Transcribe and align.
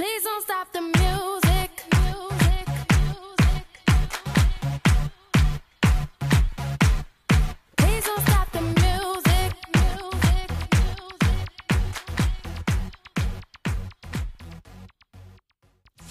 Please 0.00 0.22
don't 0.22 0.42
stop 0.42 0.72
the 0.72 0.80
music. 0.80 1.49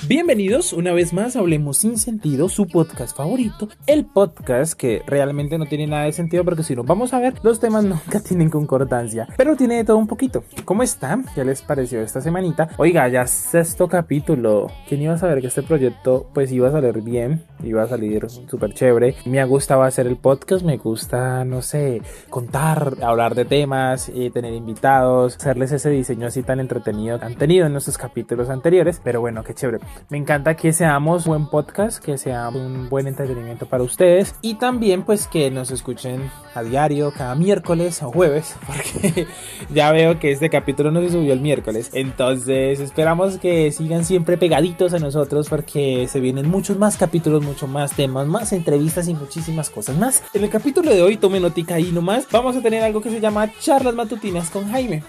Bienvenidos 0.09 0.73
una 0.73 0.91
vez 0.91 1.13
más 1.13 1.35
Hablemos 1.35 1.77
sin 1.77 1.99
sentido, 1.99 2.49
su 2.49 2.65
podcast 2.65 3.15
favorito, 3.15 3.69
el 3.85 4.07
podcast 4.07 4.73
que 4.73 5.03
realmente 5.05 5.59
no 5.59 5.67
tiene 5.67 5.85
nada 5.85 6.05
de 6.05 6.13
sentido 6.13 6.43
porque 6.43 6.63
si 6.63 6.75
nos 6.75 6.87
vamos 6.87 7.13
a 7.13 7.19
ver, 7.19 7.35
los 7.43 7.59
temas 7.59 7.83
nunca 7.83 8.19
tienen 8.27 8.49
concordancia, 8.49 9.27
pero 9.37 9.55
tiene 9.55 9.75
de 9.75 9.83
todo 9.83 9.97
un 9.97 10.07
poquito. 10.07 10.43
¿Cómo 10.65 10.81
está? 10.81 11.19
¿Qué 11.35 11.45
les 11.45 11.61
pareció 11.61 12.01
esta 12.01 12.21
semanita? 12.21 12.69
Oiga, 12.77 13.07
ya 13.07 13.27
sexto 13.27 13.87
capítulo. 13.87 14.71
¿Quién 14.87 15.03
iba 15.03 15.13
a 15.13 15.19
saber 15.19 15.41
que 15.41 15.47
este 15.47 15.61
proyecto 15.61 16.27
pues 16.33 16.51
iba 16.51 16.69
a 16.69 16.71
salir 16.71 17.03
bien? 17.03 17.43
Iba 17.63 17.83
a 17.83 17.87
salir 17.87 18.27
súper 18.31 18.73
chévere. 18.73 19.13
Me 19.25 19.39
ha 19.39 19.45
gustado 19.45 19.83
hacer 19.83 20.07
el 20.07 20.17
podcast, 20.17 20.65
me 20.65 20.77
gusta, 20.77 21.45
no 21.45 21.61
sé, 21.61 22.01
contar, 22.31 22.95
hablar 23.03 23.35
de 23.35 23.45
temas, 23.45 24.09
eh, 24.09 24.31
tener 24.33 24.55
invitados, 24.55 25.35
hacerles 25.35 25.71
ese 25.71 25.91
diseño 25.91 26.25
así 26.25 26.41
tan 26.41 26.59
entretenido 26.59 27.19
que 27.19 27.25
han 27.25 27.35
tenido 27.35 27.67
en 27.67 27.73
nuestros 27.73 27.99
capítulos 27.99 28.49
anteriores, 28.49 28.99
pero 29.03 29.21
bueno, 29.21 29.43
qué 29.43 29.53
chévere. 29.53 29.77
Me 30.09 30.17
encanta 30.17 30.55
que 30.55 30.73
seamos 30.73 31.25
buen 31.25 31.47
podcast, 31.47 32.03
que 32.03 32.17
sea 32.17 32.49
un 32.49 32.89
buen 32.89 33.07
entretenimiento 33.07 33.65
para 33.65 33.83
ustedes 33.83 34.35
y 34.41 34.55
también 34.55 35.03
pues 35.03 35.27
que 35.27 35.51
nos 35.51 35.71
escuchen 35.71 36.31
a 36.55 36.63
diario, 36.63 37.11
cada 37.11 37.35
miércoles 37.35 38.01
o 38.01 38.11
jueves, 38.11 38.55
porque 38.67 39.27
ya 39.73 39.91
veo 39.91 40.19
que 40.19 40.31
este 40.31 40.49
capítulo 40.49 40.91
no 40.91 41.01
se 41.01 41.09
subió 41.09 41.33
el 41.33 41.41
miércoles. 41.41 41.91
Entonces 41.93 42.79
esperamos 42.79 43.37
que 43.37 43.71
sigan 43.71 44.05
siempre 44.05 44.37
pegaditos 44.37 44.93
a 44.93 44.99
nosotros 44.99 45.49
porque 45.49 46.07
se 46.07 46.19
vienen 46.19 46.49
muchos 46.49 46.77
más 46.77 46.97
capítulos, 46.97 47.43
mucho 47.43 47.67
más 47.67 47.93
temas, 47.93 48.27
más 48.27 48.53
entrevistas 48.53 49.07
y 49.07 49.13
muchísimas 49.13 49.69
cosas 49.69 49.97
más. 49.97 50.23
En 50.33 50.43
el 50.43 50.49
capítulo 50.49 50.91
de 50.91 51.01
hoy, 51.01 51.17
tome 51.17 51.39
notica 51.39 51.75
ahí 51.75 51.91
nomás, 51.91 52.27
vamos 52.31 52.55
a 52.55 52.61
tener 52.61 52.83
algo 52.83 53.01
que 53.01 53.09
se 53.09 53.19
llama 53.19 53.51
charlas 53.59 53.95
matutinas 53.95 54.49
con 54.49 54.69
Jaime. 54.71 55.03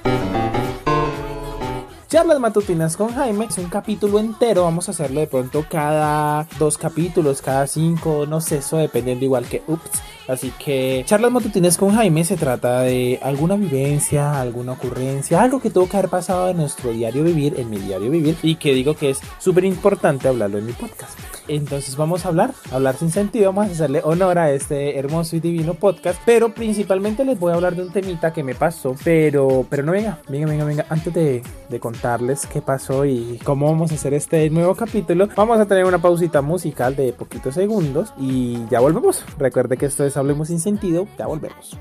Charlas 2.11 2.41
matutinas 2.41 2.97
con 2.97 3.15
Jaime 3.15 3.45
es 3.45 3.57
un 3.59 3.69
capítulo 3.69 4.19
entero. 4.19 4.65
Vamos 4.65 4.89
a 4.89 4.91
hacerlo 4.91 5.21
de 5.21 5.29
pronto 5.29 5.65
cada 5.71 6.45
dos 6.59 6.77
capítulos, 6.77 7.41
cada 7.41 7.69
cinco, 7.69 8.27
no 8.27 8.41
sé, 8.41 8.57
eso 8.57 8.79
dependiendo 8.79 9.25
igual 9.25 9.47
que 9.47 9.63
Ups. 9.69 10.03
Así 10.31 10.53
que 10.65 11.03
charlas 11.07 11.33
matutinas 11.33 11.77
con 11.77 11.91
Jaime 11.91 12.25
se 12.25 12.37
trata 12.37 12.83
de 12.83 13.19
alguna 13.21 13.57
vivencia, 13.57 14.41
alguna 14.41 14.73
ocurrencia, 14.73 15.43
algo 15.43 15.61
que 15.61 15.71
tuvo 15.71 15.89
que 15.89 15.97
haber 15.97 16.09
pasado 16.09 16.51
en 16.51 16.59
nuestro 16.59 16.93
diario 16.93 17.25
vivir, 17.25 17.59
en 17.59 17.69
mi 17.69 17.79
diario 17.79 18.11
vivir, 18.11 18.37
y 18.43 18.55
que 18.55 18.73
digo 18.73 18.95
que 18.95 19.11
es 19.11 19.21
súper 19.39 19.65
importante 19.65 20.29
hablarlo 20.29 20.59
en 20.59 20.67
mi 20.67 20.73
podcast. 20.73 21.19
Entonces 21.49 21.97
vamos 21.97 22.25
a 22.25 22.29
hablar, 22.29 22.55
hablar 22.71 22.95
sin 22.95 23.11
sentido, 23.11 23.53
vamos 23.53 23.71
a 23.71 23.73
hacerle 23.73 24.03
honor 24.05 24.39
a 24.39 24.53
este 24.53 24.97
hermoso 25.01 25.35
y 25.35 25.41
divino 25.41 25.75
podcast, 25.75 26.21
pero 26.25 26.55
principalmente 26.55 27.25
les 27.25 27.41
voy 27.41 27.51
a 27.51 27.57
hablar 27.57 27.75
de 27.75 27.83
un 27.83 27.93
temita 27.93 28.33
que 28.33 28.45
me 28.45 28.55
pasó, 28.55 28.95
pero, 29.03 29.67
pero 29.69 29.83
no 29.83 29.91
venga, 29.91 30.21
venga, 30.29 30.47
venga, 30.47 30.65
venga, 30.65 30.87
antes 30.91 31.13
de, 31.13 31.43
de 31.69 31.81
contarles 31.81 32.47
qué 32.47 32.63
pasó 32.63 33.05
y 33.05 33.41
cómo 33.43 33.67
vamos 33.67 33.91
a 33.91 33.97
hacer 33.97 34.15
este 34.15 34.49
nuevo 34.51 34.77
capítulo, 34.77 35.29
vamos 35.35 35.59
a 35.59 35.67
tener 35.67 35.85
una 35.87 35.99
pausita 35.99 36.41
musical 36.41 36.95
de 36.95 37.13
poquitos 37.13 37.55
segundos 37.55 38.13
y 38.17 38.65
ya 38.71 38.79
volvemos. 38.79 39.25
Recuerde 39.37 39.77
que 39.77 39.87
esto 39.87 40.05
es 40.05 40.17
Hablemos 40.21 40.49
sin 40.49 40.61
sentido, 40.61 41.07
ya 41.19 41.27
volvemos. 41.27 41.77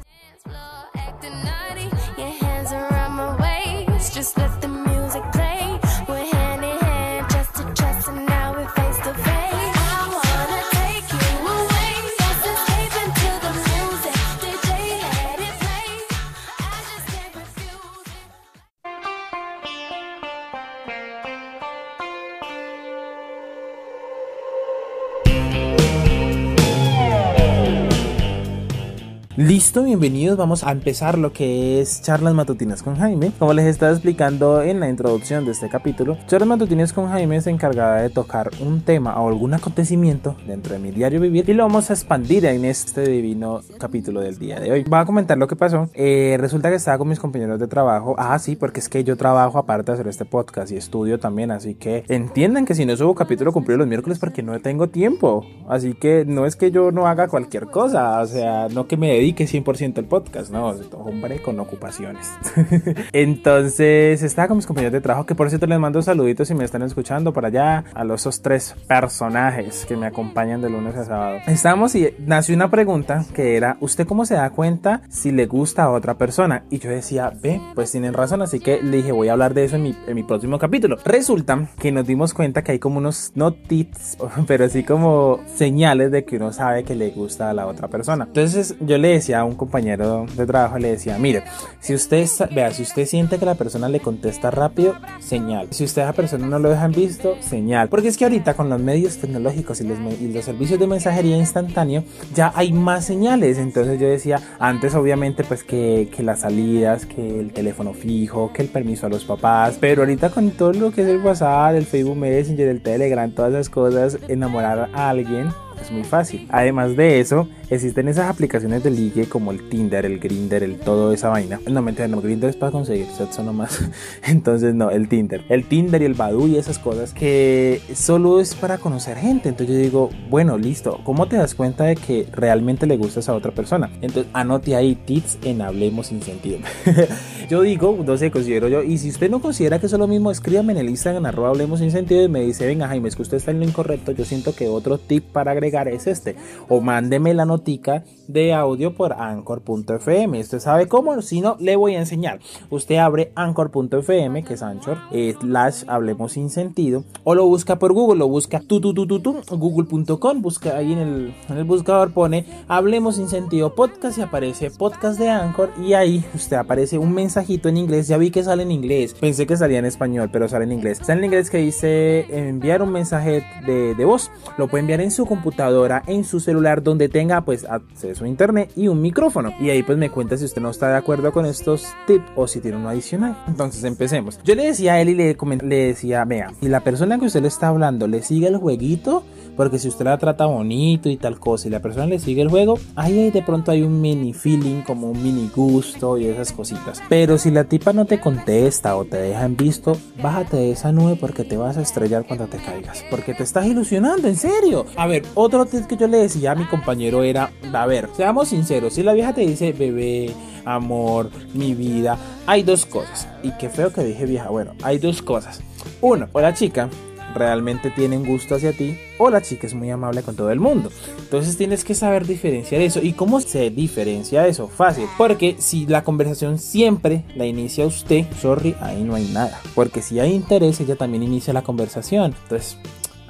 Listo, 29.40 29.84
bienvenidos. 29.84 30.36
Vamos 30.36 30.66
a 30.66 30.72
empezar 30.74 31.18
lo 31.18 31.32
que 31.32 31.80
es 31.80 32.02
charlas 32.02 32.34
matutinas 32.34 32.84
con 32.84 32.98
Jaime. 32.98 33.32
Como 33.40 33.54
les 33.54 33.68
estaba 33.68 33.94
explicando 33.94 34.62
en 34.62 34.82
la 34.82 34.90
introducción 34.90 35.46
de 35.46 35.52
este 35.52 35.70
capítulo, 35.70 36.18
charlas 36.28 36.50
matutinas 36.50 36.92
con 36.92 37.08
Jaime 37.08 37.38
es 37.38 37.48
encargada 37.48 38.02
de 38.02 38.10
tocar 38.10 38.52
un 38.60 38.82
tema 38.82 39.18
o 39.18 39.30
algún 39.30 39.54
acontecimiento 39.54 40.36
dentro 40.46 40.74
de 40.74 40.80
mi 40.80 40.92
diario 40.92 41.22
vivir 41.22 41.50
y 41.50 41.54
lo 41.54 41.64
vamos 41.64 41.90
a 41.90 41.94
expandir 41.94 42.44
en 42.44 42.66
este 42.66 43.08
divino 43.08 43.62
capítulo 43.78 44.20
del 44.20 44.38
día 44.38 44.60
de 44.60 44.74
hoy. 44.74 44.84
Voy 44.84 45.00
a 45.00 45.06
comentar 45.06 45.38
lo 45.38 45.48
que 45.48 45.56
pasó. 45.56 45.90
Eh, 45.94 46.36
resulta 46.38 46.70
que 46.70 46.76
estaba 46.76 46.98
con 46.98 47.08
mis 47.08 47.20
compañeros 47.20 47.62
de 47.62 47.68
trabajo. 47.68 48.16
Ah, 48.18 48.38
sí, 48.40 48.58
porque 48.58 48.82
es 48.82 48.90
que 48.90 49.06
yo 49.06 49.16
trabajo 49.16 49.58
aparte 49.58 49.94
de 49.94 49.94
hacer 49.94 50.08
este 50.10 50.26
podcast 50.26 50.70
y 50.74 50.76
estudio 50.76 51.18
también. 51.18 51.52
Así 51.52 51.76
que 51.76 52.04
entiendan 52.10 52.66
que 52.66 52.76
si 52.76 52.86
no 52.86 52.98
subo 52.98 53.16
capítulo 53.16 53.54
cumplido 53.54 53.78
los 53.78 53.88
miércoles 53.88 54.20
porque 54.20 54.44
no 54.44 54.60
tengo 54.60 54.90
tiempo. 54.90 55.46
Así 55.70 55.94
que 55.94 56.26
no 56.26 56.46
es 56.46 56.58
que 56.58 56.72
yo 56.72 56.92
no 56.92 57.08
haga 57.08 57.30
cualquier 57.30 57.68
cosa. 57.68 58.20
O 58.20 58.28
sea, 58.28 58.68
no 58.68 58.86
que 58.86 58.98
me 58.98 59.08
dedique 59.08 59.29
100% 59.36 59.98
al 59.98 60.06
podcast, 60.06 60.52
no, 60.52 60.76
hombre 60.94 61.42
con 61.42 61.60
ocupaciones. 61.60 62.28
Entonces 63.14 64.22
estaba 64.22 64.48
con 64.48 64.58
mis 64.58 64.68
compañeros 64.68 64.94
de 64.94 65.02
trabajo, 65.02 65.26
que 65.26 65.36
por 65.36 65.50
cierto 65.50 65.66
les 65.66 65.80
mando 65.80 66.02
saluditos 66.02 66.48
si 66.48 66.54
me 66.54 66.64
están 66.64 66.84
escuchando 66.84 67.34
por 67.34 67.46
allá, 67.46 67.84
a 67.94 68.04
los 68.04 68.20
esos 68.20 68.42
tres 68.42 68.76
personajes 68.88 69.86
que 69.88 69.96
me 69.96 70.06
acompañan 70.06 70.62
de 70.62 70.70
lunes 70.70 70.94
a 70.96 71.06
sábado. 71.06 71.40
Estábamos 71.48 71.96
y 71.96 72.14
nació 72.20 72.54
una 72.54 72.70
pregunta 72.70 73.24
que 73.34 73.56
era, 73.56 73.78
¿usted 73.80 74.06
cómo 74.06 74.26
se 74.26 74.34
da 74.34 74.50
cuenta 74.50 75.02
si 75.10 75.32
le 75.32 75.46
gusta 75.46 75.84
a 75.84 75.92
otra 75.92 76.18
persona? 76.18 76.66
Y 76.70 76.80
yo 76.80 76.90
decía, 76.90 77.32
ve, 77.42 77.62
pues 77.76 77.92
tienen 77.92 78.14
razón, 78.14 78.42
así 78.42 78.60
que 78.60 78.82
le 78.84 78.98
dije, 78.98 79.14
voy 79.14 79.30
a 79.30 79.34
hablar 79.34 79.54
de 79.54 79.64
eso 79.64 79.78
en 79.78 79.84
mi, 79.84 79.96
en 80.06 80.16
mi 80.16 80.24
próximo 80.24 80.60
capítulo. 80.60 80.98
Resulta 81.06 81.70
que 81.80 81.94
nos 81.94 82.06
dimos 82.06 82.34
cuenta 82.34 82.62
que 82.62 82.74
hay 82.74 82.80
como 82.80 82.98
unos, 82.98 83.32
no 83.36 83.54
tips, 83.54 84.18
pero 84.48 84.68
sí 84.68 84.84
como 84.84 85.40
señales 85.56 86.12
de 86.12 86.26
que 86.26 86.36
uno 86.36 86.52
sabe 86.52 86.84
que 86.84 86.96
le 86.96 87.12
gusta 87.12 87.50
a 87.50 87.54
la 87.54 87.68
otra 87.68 87.88
persona. 87.88 88.26
Entonces 88.26 88.76
yo 88.82 88.98
le 88.98 89.09
decía 89.12 89.40
a 89.40 89.44
un 89.44 89.56
compañero 89.56 90.26
de 90.36 90.46
trabajo, 90.46 90.78
le 90.78 90.92
decía, 90.92 91.18
mire, 91.18 91.44
si 91.80 91.94
usted, 91.94 92.28
vea, 92.54 92.72
si 92.72 92.84
usted 92.84 93.06
siente 93.06 93.38
que 93.38 93.46
la 93.46 93.56
persona 93.56 93.90
le 93.90 94.00
contesta 94.00 94.52
rápido, 94.52 94.96
señal. 95.20 95.68
Si 95.72 95.84
usted 95.84 96.02
a 96.02 96.06
la 96.06 96.14
persona 96.14 96.48
no 96.48 96.60
lo 96.60 96.70
deja 96.70 96.86
en 96.86 96.92
visto, 96.92 97.36
señal. 97.42 97.90
Porque 97.90 98.08
es 98.08 98.18
que 98.18 98.26
ahorita 98.26 98.54
con 98.54 98.70
los 98.70 98.82
medios 98.82 99.18
tecnológicos 99.18 99.82
y 99.82 99.86
los, 99.86 99.98
y 100.20 100.32
los 100.32 100.46
servicios 100.46 100.80
de 100.80 100.88
mensajería 100.88 101.38
instantáneo, 101.38 102.04
ya 102.34 102.52
hay 102.56 102.74
más 102.74 103.06
señales. 103.06 103.58
Entonces 103.58 104.00
yo 104.00 104.08
decía, 104.08 104.42
antes 104.60 104.96
obviamente 104.96 105.44
pues 105.44 105.64
que, 105.64 106.10
que 106.16 106.24
las 106.24 106.42
salidas, 106.42 107.06
que 107.06 107.40
el 107.40 107.54
teléfono 107.54 107.94
fijo, 107.94 108.52
que 108.54 108.62
el 108.62 108.70
permiso 108.70 109.06
a 109.06 109.10
los 109.10 109.26
papás, 109.26 109.78
pero 109.80 110.02
ahorita 110.02 110.30
con 110.30 110.52
todo 110.52 110.74
lo 110.74 110.92
que 110.92 111.02
es 111.02 111.08
el 111.08 111.18
WhatsApp, 111.18 111.76
el 111.76 111.86
Facebook 111.86 112.18
Messenger, 112.18 112.68
el 112.68 112.82
Telegram, 112.82 113.32
todas 113.32 113.54
esas 113.54 113.70
cosas, 113.70 114.18
enamorar 114.28 114.90
a 114.94 115.10
alguien 115.10 115.50
es 115.82 115.92
muy 115.92 116.04
fácil. 116.04 116.48
Además 116.50 116.96
de 116.96 117.20
eso, 117.20 117.48
existen 117.70 118.08
esas 118.08 118.30
aplicaciones 118.30 118.84
de 118.84 118.92
ligue 118.92 119.28
como 119.28 119.52
el 119.52 119.70
Tinder, 119.70 120.06
el 120.06 120.20
Grinder, 120.20 120.64
el 120.64 120.78
todo 120.78 121.14
esa 121.14 121.30
vaina. 121.30 121.60
No, 121.70 121.82
mentira, 121.82 122.08
no, 122.08 122.22
Grinder 122.22 122.50
es 122.50 122.56
para 122.56 122.72
conseguir 122.72 123.08
sexo 123.08 123.44
nomás. 123.44 123.80
Entonces, 124.24 124.74
no, 124.76 124.90
el 124.90 125.08
Tinder. 125.08 125.44
El 125.50 125.68
Tinder 125.68 126.02
y 126.02 126.06
el 126.06 126.14
Badoo 126.14 126.48
y 126.48 126.58
esas 126.58 126.80
cosas 126.80 127.14
que 127.14 127.82
solo 127.94 128.40
es 128.40 128.56
para 128.56 128.78
conocer 128.78 129.18
gente. 129.18 129.50
Entonces 129.50 129.76
yo 129.76 129.82
digo, 129.82 130.10
bueno, 130.30 130.58
listo. 130.58 131.00
¿Cómo 131.04 131.28
te 131.28 131.38
das 131.38 131.56
cuenta 131.56 131.86
de 131.86 131.96
que 131.96 132.28
realmente 132.32 132.88
le 132.88 132.98
gustas 132.98 133.30
a 133.30 133.36
otra 133.36 133.52
persona? 133.52 133.90
Entonces, 134.02 134.32
anote 134.34 134.76
ahí 134.76 134.96
tips 134.96 135.40
en 135.44 135.62
Hablemos 135.62 136.08
sin 136.08 136.22
sentido. 136.22 136.60
yo 137.50 137.62
digo, 137.62 137.98
no 138.06 138.18
sé, 138.18 138.32
considero 138.32 138.68
yo. 138.68 138.84
Y 138.84 138.98
si 138.98 139.10
usted 139.10 139.30
no 139.30 139.42
considera 139.42 139.80
que 139.80 139.86
es 139.86 139.92
lo 139.92 140.08
mismo, 140.08 140.32
escríbame 140.32 140.74
en 140.74 140.80
el 140.80 140.90
Instagram, 140.90 141.26
arroba 141.26 141.50
Hablemos 141.50 141.80
sin 141.80 141.92
sentido 141.92 142.24
y 142.24 142.30
me 142.30 142.42
dice, 142.42 142.66
venga 142.66 142.88
Jaime, 142.88 143.10
es 143.10 143.16
que 143.16 143.22
usted 143.22 143.38
está 143.38 143.52
en 143.52 143.60
lo 143.60 143.66
incorrecto. 143.66 144.12
Yo 144.12 144.26
siento 144.26 144.56
que 144.56 144.68
otro 144.68 144.98
tip 144.98 145.24
para 145.26 145.52
agregar 145.52 145.69
es 145.70 146.08
este. 146.08 146.36
O 146.68 146.82
mándeme 146.82 147.34
la 147.34 147.46
notica 147.46 148.04
de 148.28 148.54
audio 148.54 148.94
por 148.94 149.14
anchor.fm. 149.14 150.40
Usted 150.40 150.60
sabe 150.60 150.88
cómo, 150.88 151.22
si 151.22 151.42
no, 151.42 151.58
le 151.60 151.76
voy 151.76 151.96
a 151.96 152.00
enseñar. 152.00 152.40
Usted 152.70 152.98
abre 152.98 153.32
anchor.fm, 153.36 154.44
que 154.44 154.54
es 154.54 154.62
Anchor, 154.62 154.98
eh, 155.12 155.36
slash 155.40 155.84
Hablemos 155.88 156.34
sin 156.34 156.50
sentido, 156.50 157.04
o 157.24 157.36
lo 157.36 157.46
busca 157.46 157.80
por 157.80 157.94
Google, 157.94 158.20
lo 158.20 158.28
busca 158.28 158.60
tu, 158.60 158.80
tu, 158.80 158.94
tu, 158.94 159.08
tu, 159.08 159.20
tu, 159.20 159.58
google.com, 159.58 160.42
busca 160.42 160.78
ahí 160.78 160.94
en 160.94 161.00
el, 161.00 161.34
en 161.50 161.58
el 161.58 161.64
buscador, 161.64 162.12
pone 162.12 162.46
Hablemos 162.68 163.16
sin 163.16 163.30
sentido 163.30 163.74
podcast 163.74 164.18
y 164.18 164.22
aparece 164.22 164.70
podcast 164.72 165.20
de 165.20 165.30
Anchor 165.30 165.72
y 165.84 165.94
ahí 165.94 166.24
usted 166.34 166.58
aparece 166.58 166.98
un 166.98 167.14
mensajito 167.14 167.70
en 167.70 167.78
inglés. 167.78 168.08
Ya 168.08 168.18
vi 168.18 168.32
que 168.32 168.44
sale 168.44 168.64
en 168.64 168.72
inglés, 168.72 169.16
pensé 169.20 169.48
que 169.48 169.58
salía 169.58 169.80
en 169.80 169.86
español, 169.86 170.30
pero 170.32 170.48
sale 170.48 170.66
en 170.66 170.72
inglés. 170.72 171.00
Está 171.02 171.14
en 171.14 171.24
inglés 171.24 171.50
que 171.50 171.58
dice 171.58 172.26
enviar 172.30 172.82
un 172.82 172.92
mensaje 172.92 173.44
de, 173.66 173.96
de 173.96 174.06
voz. 174.06 174.32
Lo 174.58 174.68
puede 174.68 174.82
enviar 174.82 175.02
en 175.02 175.12
su 175.12 175.26
computadora 175.26 175.59
en 176.08 176.24
su 176.24 176.40
celular, 176.40 176.84
donde 176.84 177.10
tenga 177.10 177.42
pues 177.42 177.66
acceso 177.66 178.24
a 178.24 178.28
internet 178.28 178.72
y 178.76 178.88
un 178.88 179.02
micrófono. 179.02 179.52
Y 179.60 179.70
ahí 179.70 179.84
pues 179.84 179.98
me 179.98 180.10
cuenta 180.10 180.38
si 180.38 180.46
usted 180.46 180.62
no 180.62 180.70
está 180.70 180.90
de 180.90 180.98
acuerdo 180.98 181.32
con 181.32 181.46
estos 181.46 181.86
tips 182.08 182.26
o 182.36 182.48
si 182.48 182.62
tiene 182.62 182.78
uno 182.78 182.90
adicional. 182.90 183.38
Entonces 183.48 183.84
empecemos. 183.84 184.40
Yo 184.44 184.56
le 184.56 184.66
decía 184.66 184.94
a 184.94 185.02
él 185.02 185.10
y 185.10 185.16
le, 185.16 185.38
le 185.64 185.76
decía, 185.76 186.24
vea, 186.26 186.52
si 186.60 186.68
la 186.68 186.82
persona 186.82 187.20
que 187.20 187.26
usted 187.26 187.42
le 187.42 187.48
está 187.48 187.68
hablando 187.68 188.08
le 188.08 188.22
sigue 188.22 188.48
el 188.48 188.58
jueguito, 188.58 189.24
porque 189.56 189.80
si 189.80 189.90
usted 189.90 190.06
la 190.06 190.18
trata 190.18 190.46
bonito 190.46 191.10
y 191.10 191.18
tal 191.18 191.40
cosa 191.40 191.68
y 191.68 191.72
la 191.72 191.82
persona 191.82 192.06
le 192.06 192.20
sigue 192.20 192.42
el 192.42 192.50
juego, 192.50 192.80
ahí 192.96 193.30
de 193.32 193.42
pronto 193.42 193.72
hay 193.72 193.82
un 193.82 194.00
mini 194.00 194.34
feeling, 194.34 194.84
como 194.84 195.12
un 195.12 195.22
mini 195.22 195.50
gusto 195.54 196.18
y 196.18 196.26
esas 196.26 196.54
cositas. 196.54 197.02
Pero 197.10 197.38
si 197.38 197.52
la 197.52 197.66
tipa 197.66 197.92
no 197.92 198.06
te 198.06 198.20
contesta 198.20 198.96
o 198.96 199.06
te 199.06 199.18
deja 199.18 199.44
en 199.44 199.58
visto, 199.58 199.98
bájate 200.22 200.56
de 200.56 200.72
esa 200.72 200.92
nube 200.92 201.18
porque 201.20 201.44
te 201.44 201.58
vas 201.58 201.78
a 201.78 201.82
estrellar 201.82 202.26
cuando 202.26 202.48
te 202.48 202.58
caigas. 202.58 203.04
Porque 203.10 203.34
te 203.34 203.44
estás 203.44 203.66
ilusionando, 203.66 204.28
en 204.28 204.38
serio. 204.38 204.86
A 204.96 205.08
ver, 205.08 205.24
otro 205.36 205.49
tip 205.50 205.88
que 205.88 205.98
yo 205.98 206.08
le 206.08 206.18
decía 206.18 206.52
a 206.52 206.56
mi 206.56 206.66
compañero 206.66 207.24
era, 207.24 207.52
a 207.74 207.86
ver, 207.86 208.10
seamos 208.16 208.50
sinceros, 208.50 208.94
si 208.94 209.04
la 209.04 209.14
vieja 209.14 209.34
te 209.34 209.42
dice, 209.42 209.74
bebé, 209.74 210.34
amor, 210.66 211.30
mi 211.54 211.74
vida, 211.74 212.18
hay 212.46 212.64
dos 212.64 212.86
cosas. 212.86 213.28
Y 213.44 213.52
qué 213.58 213.70
feo 213.70 213.92
que 213.92 214.04
dije 214.04 214.26
vieja, 214.26 214.50
bueno, 214.50 214.74
hay 214.84 214.98
dos 214.98 215.22
cosas. 215.22 215.62
Uno, 216.02 216.28
o 216.32 216.42
la 216.42 216.54
chica 216.54 216.90
realmente 217.34 217.92
tienen 217.92 218.26
gusto 218.26 218.56
hacia 218.56 218.74
ti 218.74 218.98
o 219.18 219.30
la 219.30 219.42
chica 219.42 219.68
es 219.68 219.74
muy 219.74 219.90
amable 219.90 220.24
con 220.24 220.36
todo 220.36 220.52
el 220.52 220.60
mundo. 220.60 220.92
Entonces 221.20 221.58
tienes 221.58 221.84
que 221.84 221.96
saber 221.96 222.26
diferenciar 222.26 222.82
eso. 222.82 223.02
¿Y 223.02 223.14
cómo 223.14 223.40
se 223.42 223.70
diferencia 223.70 224.48
eso? 224.48 224.68
Fácil. 224.68 225.06
Porque 225.18 225.56
si 225.60 225.86
la 225.86 226.04
conversación 226.04 226.58
siempre 226.58 227.26
la 227.36 227.46
inicia 227.46 227.86
usted, 227.86 228.26
sorry, 228.42 228.76
ahí 228.82 229.04
no 229.04 229.16
hay 229.16 229.28
nada. 229.28 229.60
Porque 229.76 230.02
si 230.02 230.20
hay 230.20 230.34
interés, 230.34 230.80
ella 230.80 230.96
también 230.96 231.24
inicia 231.24 231.54
la 231.54 231.62
conversación. 231.62 232.34
Entonces, 232.44 232.78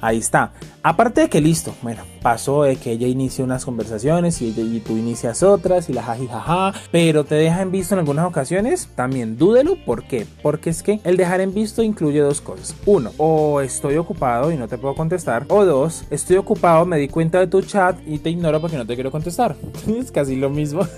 ahí 0.00 0.18
está. 0.18 0.52
Aparte 0.82 1.22
de 1.22 1.28
que 1.28 1.40
listo, 1.40 1.74
bueno, 1.82 2.02
pasó 2.22 2.62
de 2.62 2.76
que 2.76 2.92
ella 2.92 3.06
inicia 3.06 3.44
unas 3.44 3.64
conversaciones 3.64 4.40
y, 4.40 4.50
tú 4.86 4.96
inicias 4.96 5.42
otras 5.42 5.90
y 5.90 5.92
la 5.92 6.02
jajijaja, 6.02 6.72
pero 6.90 7.24
te 7.24 7.34
deja 7.34 7.60
en 7.60 7.70
visto 7.70 7.94
en 7.94 7.98
algunas 7.98 8.26
ocasiones, 8.26 8.88
también 8.94 9.36
dúdelo, 9.36 9.76
¿por 9.84 10.04
qué? 10.04 10.26
Porque 10.42 10.70
es 10.70 10.82
que 10.82 11.00
el 11.04 11.16
dejar 11.16 11.40
en 11.40 11.52
visto 11.52 11.82
incluye 11.82 12.20
dos 12.20 12.40
cosas. 12.40 12.74
Uno, 12.86 13.12
o 13.18 13.60
estoy 13.60 13.96
ocupado 13.96 14.50
y 14.52 14.56
no 14.56 14.68
te 14.68 14.78
puedo 14.78 14.94
contestar, 14.94 15.44
o 15.48 15.64
dos, 15.64 16.04
estoy 16.10 16.38
ocupado, 16.38 16.86
me 16.86 16.98
di 16.98 17.08
cuenta 17.08 17.38
de 17.40 17.46
tu 17.46 17.60
chat 17.60 17.98
y 18.06 18.18
te 18.18 18.30
ignoro 18.30 18.60
porque 18.60 18.78
no 18.78 18.86
te 18.86 18.94
quiero 18.94 19.10
contestar. 19.10 19.56
es 19.86 20.10
casi 20.10 20.36
lo 20.36 20.48
mismo. 20.48 20.86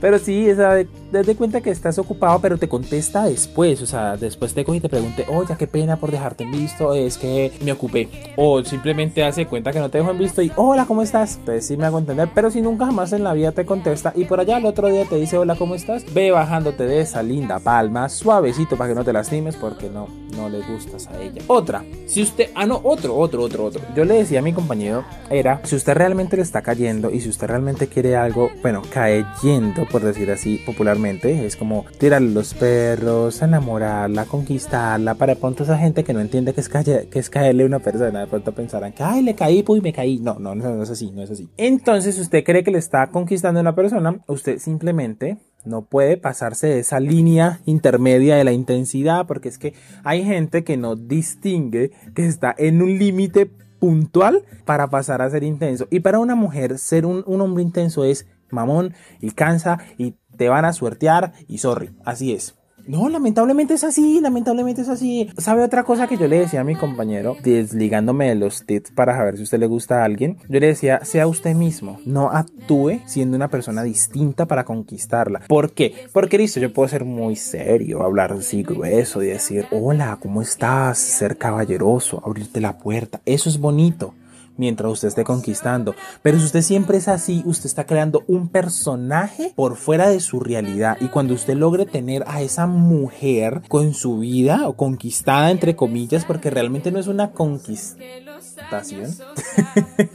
Pero 0.00 0.18
sí, 0.18 0.48
esa 0.48 0.74
de, 0.74 0.88
de 1.22 1.36
cuenta 1.36 1.60
que 1.60 1.70
estás 1.70 1.98
ocupado, 1.98 2.40
pero 2.40 2.58
te 2.58 2.68
contesta 2.68 3.24
después. 3.24 3.80
O 3.82 3.86
sea, 3.86 4.16
después 4.16 4.54
te 4.54 4.64
coge 4.64 4.78
y 4.78 4.80
te 4.80 4.88
pregunte, 4.88 5.24
oye, 5.28 5.54
qué 5.56 5.66
pena 5.66 5.96
por 5.96 6.10
dejarte 6.10 6.44
en 6.44 6.52
visto, 6.52 6.94
es 6.94 7.18
que 7.18 7.52
me 7.62 7.72
ocupé 7.72 8.08
o 8.36 8.64
simplemente 8.64 9.24
hace 9.24 9.46
cuenta 9.46 9.72
que 9.72 9.78
no 9.78 9.90
te 9.90 9.98
dejo 9.98 10.10
en 10.10 10.18
visto 10.18 10.42
y 10.42 10.50
hola, 10.56 10.86
¿cómo 10.86 11.02
estás? 11.02 11.38
Pues 11.44 11.66
sí 11.66 11.76
me 11.76 11.86
hago 11.86 11.98
entender, 11.98 12.28
pero 12.34 12.50
si 12.50 12.60
nunca 12.60 12.86
jamás 12.86 13.12
en 13.12 13.24
la 13.24 13.32
vida 13.32 13.52
te 13.52 13.64
contesta 13.64 14.12
y 14.16 14.24
por 14.24 14.40
allá 14.40 14.58
el 14.58 14.66
otro 14.66 14.88
día 14.88 15.04
te 15.04 15.16
dice 15.16 15.38
hola, 15.38 15.56
¿cómo 15.56 15.74
estás? 15.74 16.04
Ve 16.12 16.30
bajándote 16.30 16.86
de 16.86 17.00
esa 17.00 17.22
linda 17.22 17.58
palma, 17.58 18.08
suavecito 18.08 18.76
para 18.76 18.90
que 18.90 18.94
no 18.94 19.04
te 19.04 19.12
lastimes 19.12 19.56
porque 19.56 19.88
no, 19.88 20.08
no 20.36 20.48
le 20.48 20.60
gustas 20.62 21.06
a 21.08 21.20
ella. 21.20 21.42
Otra, 21.46 21.84
si 22.06 22.22
usted, 22.22 22.50
ah 22.54 22.66
no, 22.66 22.80
otro, 22.82 23.16
otro, 23.16 23.42
otro, 23.42 23.64
otro. 23.66 23.82
Yo 23.94 24.04
le 24.04 24.14
decía 24.14 24.40
a 24.40 24.42
mi 24.42 24.52
compañero, 24.52 25.04
era, 25.30 25.60
si 25.64 25.76
usted 25.76 25.94
realmente 25.94 26.36
le 26.36 26.42
está 26.42 26.62
cayendo 26.62 27.10
y 27.10 27.20
si 27.20 27.28
usted 27.28 27.46
realmente 27.46 27.88
quiere 27.88 28.16
algo, 28.16 28.50
bueno, 28.62 28.82
cayendo, 28.92 29.86
por 29.86 30.02
decir 30.02 30.30
así 30.30 30.58
popularmente, 30.64 31.03
es 31.04 31.56
como 31.56 31.84
tirarle 31.98 32.30
los 32.30 32.54
perros, 32.54 33.42
enamorarla, 33.42 34.24
conquistarla, 34.24 35.14
para 35.14 35.34
pronto 35.34 35.62
esa 35.62 35.76
gente 35.76 36.02
que 36.02 36.14
no 36.14 36.20
entiende 36.20 36.54
que 36.54 36.62
es, 36.62 36.68
calle, 36.68 37.08
que 37.10 37.18
es 37.18 37.28
caerle 37.28 37.66
una 37.66 37.78
persona, 37.78 38.20
de 38.20 38.26
pronto 38.26 38.52
pensarán 38.52 38.92
que, 38.92 39.02
ay, 39.02 39.22
le 39.22 39.34
caí, 39.34 39.62
pues 39.62 39.82
me 39.82 39.92
caí. 39.92 40.18
No, 40.18 40.38
no, 40.38 40.54
no, 40.54 40.74
no 40.74 40.82
es 40.82 40.90
así, 40.90 41.10
no 41.10 41.22
es 41.22 41.30
así. 41.30 41.50
Entonces, 41.58 42.18
usted 42.18 42.42
cree 42.42 42.64
que 42.64 42.70
le 42.70 42.78
está 42.78 43.10
conquistando 43.10 43.60
a 43.60 43.62
una 43.62 43.74
persona, 43.74 44.18
usted 44.28 44.58
simplemente 44.58 45.36
no 45.66 45.82
puede 45.82 46.16
pasarse 46.16 46.68
de 46.68 46.78
esa 46.80 47.00
línea 47.00 47.60
intermedia 47.66 48.36
de 48.36 48.44
la 48.44 48.52
intensidad, 48.52 49.26
porque 49.26 49.50
es 49.50 49.58
que 49.58 49.74
hay 50.04 50.24
gente 50.24 50.64
que 50.64 50.76
no 50.76 50.96
distingue 50.96 51.92
que 52.14 52.26
está 52.26 52.54
en 52.56 52.80
un 52.80 52.98
límite 52.98 53.50
puntual 53.78 54.44
para 54.64 54.88
pasar 54.88 55.20
a 55.20 55.28
ser 55.28 55.42
intenso. 55.42 55.86
Y 55.90 56.00
para 56.00 56.18
una 56.18 56.34
mujer, 56.34 56.78
ser 56.78 57.04
un, 57.04 57.22
un 57.26 57.40
hombre 57.42 57.62
intenso 57.62 58.04
es 58.04 58.26
mamón 58.54 58.94
y 59.20 59.32
cansa 59.32 59.78
y 59.98 60.14
te 60.36 60.48
van 60.48 60.64
a 60.64 60.72
suertear 60.72 61.32
y 61.48 61.58
sorry, 61.58 61.90
así 62.04 62.32
es. 62.32 62.54
No, 62.86 63.08
lamentablemente 63.08 63.74
es 63.74 63.82
así, 63.82 64.20
lamentablemente 64.20 64.82
es 64.82 64.90
así. 64.90 65.30
¿Sabe 65.38 65.62
otra 65.62 65.84
cosa 65.84 66.06
que 66.06 66.18
yo 66.18 66.28
le 66.28 66.40
decía 66.40 66.60
a 66.60 66.64
mi 66.64 66.74
compañero, 66.74 67.34
desligándome 67.42 68.28
de 68.28 68.34
los 68.34 68.66
tips 68.66 68.90
para 68.90 69.16
saber 69.16 69.38
si 69.38 69.44
usted 69.44 69.58
le 69.58 69.66
gusta 69.66 70.02
a 70.02 70.04
alguien? 70.04 70.36
Yo 70.50 70.60
le 70.60 70.66
decía, 70.66 71.02
sea 71.02 71.26
usted 71.26 71.54
mismo, 71.54 71.98
no 72.04 72.30
actúe 72.30 73.00
siendo 73.06 73.36
una 73.36 73.48
persona 73.48 73.82
distinta 73.82 74.44
para 74.44 74.64
conquistarla. 74.64 75.40
¿Por 75.48 75.72
qué? 75.72 75.94
Porque 76.12 76.36
listo, 76.36 76.60
yo 76.60 76.74
puedo 76.74 76.88
ser 76.88 77.06
muy 77.06 77.36
serio, 77.36 78.02
hablar 78.02 78.32
así 78.32 78.62
grueso 78.62 79.22
y 79.22 79.28
decir, 79.28 79.66
hola, 79.70 80.18
¿cómo 80.20 80.42
estás? 80.42 80.98
Ser 80.98 81.38
caballeroso, 81.38 82.22
abrirte 82.24 82.60
la 82.60 82.76
puerta. 82.76 83.22
Eso 83.24 83.48
es 83.48 83.58
bonito 83.58 84.12
mientras 84.56 84.92
usted 84.92 85.08
esté 85.08 85.24
conquistando. 85.24 85.94
Pero 86.22 86.38
si 86.38 86.46
usted 86.46 86.62
siempre 86.62 86.98
es 86.98 87.08
así, 87.08 87.42
usted 87.46 87.66
está 87.66 87.84
creando 87.84 88.24
un 88.26 88.48
personaje 88.48 89.52
por 89.54 89.76
fuera 89.76 90.08
de 90.08 90.20
su 90.20 90.40
realidad. 90.40 90.96
Y 91.00 91.08
cuando 91.08 91.34
usted 91.34 91.54
logre 91.54 91.86
tener 91.86 92.24
a 92.26 92.42
esa 92.42 92.66
mujer 92.66 93.62
con 93.68 93.94
su 93.94 94.18
vida 94.18 94.68
o 94.68 94.76
conquistada, 94.76 95.50
entre 95.50 95.76
comillas, 95.76 96.24
porque 96.24 96.50
realmente 96.50 96.90
no 96.90 96.98
es 96.98 97.06
una 97.06 97.30
conquistación. 97.32 99.14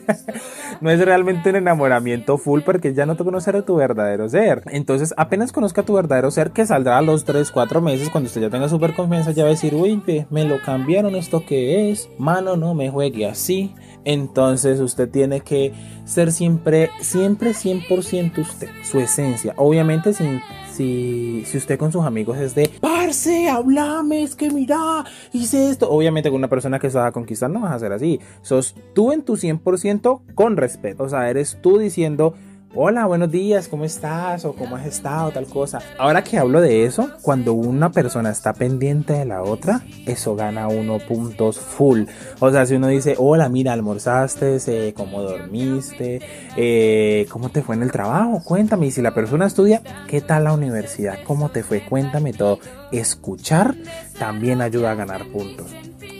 no 0.81 0.89
es 0.91 0.99
realmente 1.03 1.49
un 1.49 1.55
enamoramiento 1.55 2.37
full 2.37 2.61
porque 2.61 2.93
ya 2.93 3.05
no 3.05 3.15
te 3.15 3.23
conocer 3.23 3.55
a 3.55 3.61
tu 3.61 3.75
verdadero 3.75 4.27
ser. 4.27 4.63
Entonces, 4.67 5.13
apenas 5.17 5.51
conozca 5.51 5.83
tu 5.83 5.93
verdadero 5.93 6.31
ser, 6.31 6.51
que 6.51 6.65
saldrá 6.65 6.97
a 6.97 7.01
los 7.01 7.25
3, 7.25 7.51
4 7.51 7.81
meses, 7.81 8.09
cuando 8.09 8.27
usted 8.27 8.41
ya 8.41 8.49
tenga 8.49 8.69
súper 8.69 8.95
confianza, 8.95 9.31
ya 9.31 9.43
va 9.43 9.49
a 9.49 9.51
decir, 9.51 9.75
uy, 9.75 10.01
me 10.29 10.45
lo 10.45 10.61
cambiaron 10.61 11.15
esto 11.15 11.45
que 11.45 11.91
es. 11.91 12.09
Mano, 12.17 12.55
no 12.55 12.73
me 12.73 12.89
juegue 12.89 13.27
así. 13.27 13.73
Entonces 14.05 14.79
usted 14.79 15.09
tiene 15.09 15.41
que 15.41 15.73
ser 16.05 16.31
siempre, 16.31 16.89
siempre 17.01 17.51
100% 17.51 18.37
usted, 18.39 18.69
su 18.83 18.99
esencia. 18.99 19.53
Obviamente 19.57 20.13
sin, 20.13 20.41
si, 20.79 21.43
si 21.45 21.57
usted 21.57 21.77
con 21.77 21.91
sus 21.91 22.05
amigos 22.05 22.37
es 22.37 22.55
de, 22.55 22.69
parce, 22.79 23.49
hablame, 23.49 24.23
es 24.23 24.33
que 24.33 24.49
mira, 24.49 25.03
hice 25.33 25.69
esto. 25.69 25.89
Obviamente 25.91 26.29
con 26.29 26.37
una 26.37 26.47
persona 26.47 26.79
que 26.79 26.87
va 26.87 27.07
a 27.07 27.11
conquistar 27.11 27.49
no 27.49 27.59
vas 27.59 27.71
a 27.71 27.75
hacer 27.75 27.91
así. 27.91 28.21
Sos 28.43 28.75
tú 28.95 29.11
en 29.11 29.23
tu 29.23 29.35
100% 29.35 30.21
con 30.35 30.55
respeto. 30.55 31.03
O 31.03 31.09
sea, 31.09 31.29
eres 31.29 31.57
tú 31.61 31.79
diciendo, 31.79 32.33
hola, 32.75 33.05
buenos 33.05 33.31
días, 33.31 33.67
¿cómo 33.67 33.85
estás? 33.85 34.45
o 34.45 34.53
cómo 34.53 34.75
has 34.75 34.85
estado, 34.85 35.31
tal 35.31 35.45
cosa. 35.47 35.79
Ahora 35.97 36.23
que 36.23 36.37
hablo 36.37 36.61
de 36.61 36.85
eso, 36.85 37.09
cuando 37.21 37.53
una 37.53 37.91
persona 37.91 38.29
está 38.29 38.53
pendiente 38.53 39.13
de 39.13 39.25
la 39.25 39.41
otra, 39.41 39.81
eso 40.05 40.35
gana 40.35 40.67
uno 40.67 40.99
puntos 40.99 41.59
full. 41.59 42.03
O 42.39 42.51
sea, 42.51 42.65
si 42.65 42.75
uno 42.75 42.87
dice, 42.87 43.15
hola, 43.17 43.49
mira, 43.49 43.73
almorzaste, 43.73 44.57
eh, 44.67 44.93
cómo 44.95 45.21
dormiste, 45.21 46.21
eh, 46.55 47.25
cómo 47.29 47.49
te 47.49 47.61
fue 47.61 47.75
en 47.75 47.83
el 47.83 47.91
trabajo, 47.91 48.41
cuéntame. 48.43 48.87
Y 48.87 48.91
si 48.91 49.01
la 49.01 49.13
persona 49.13 49.47
estudia, 49.47 49.81
¿qué 50.07 50.21
tal 50.21 50.45
la 50.45 50.53
universidad? 50.53 51.19
¿Cómo 51.25 51.49
te 51.49 51.63
fue? 51.63 51.83
Cuéntame 51.85 52.33
todo. 52.33 52.59
Escuchar 52.91 53.75
también 54.17 54.61
ayuda 54.61 54.91
a 54.91 54.95
ganar 54.95 55.25
puntos. 55.27 55.67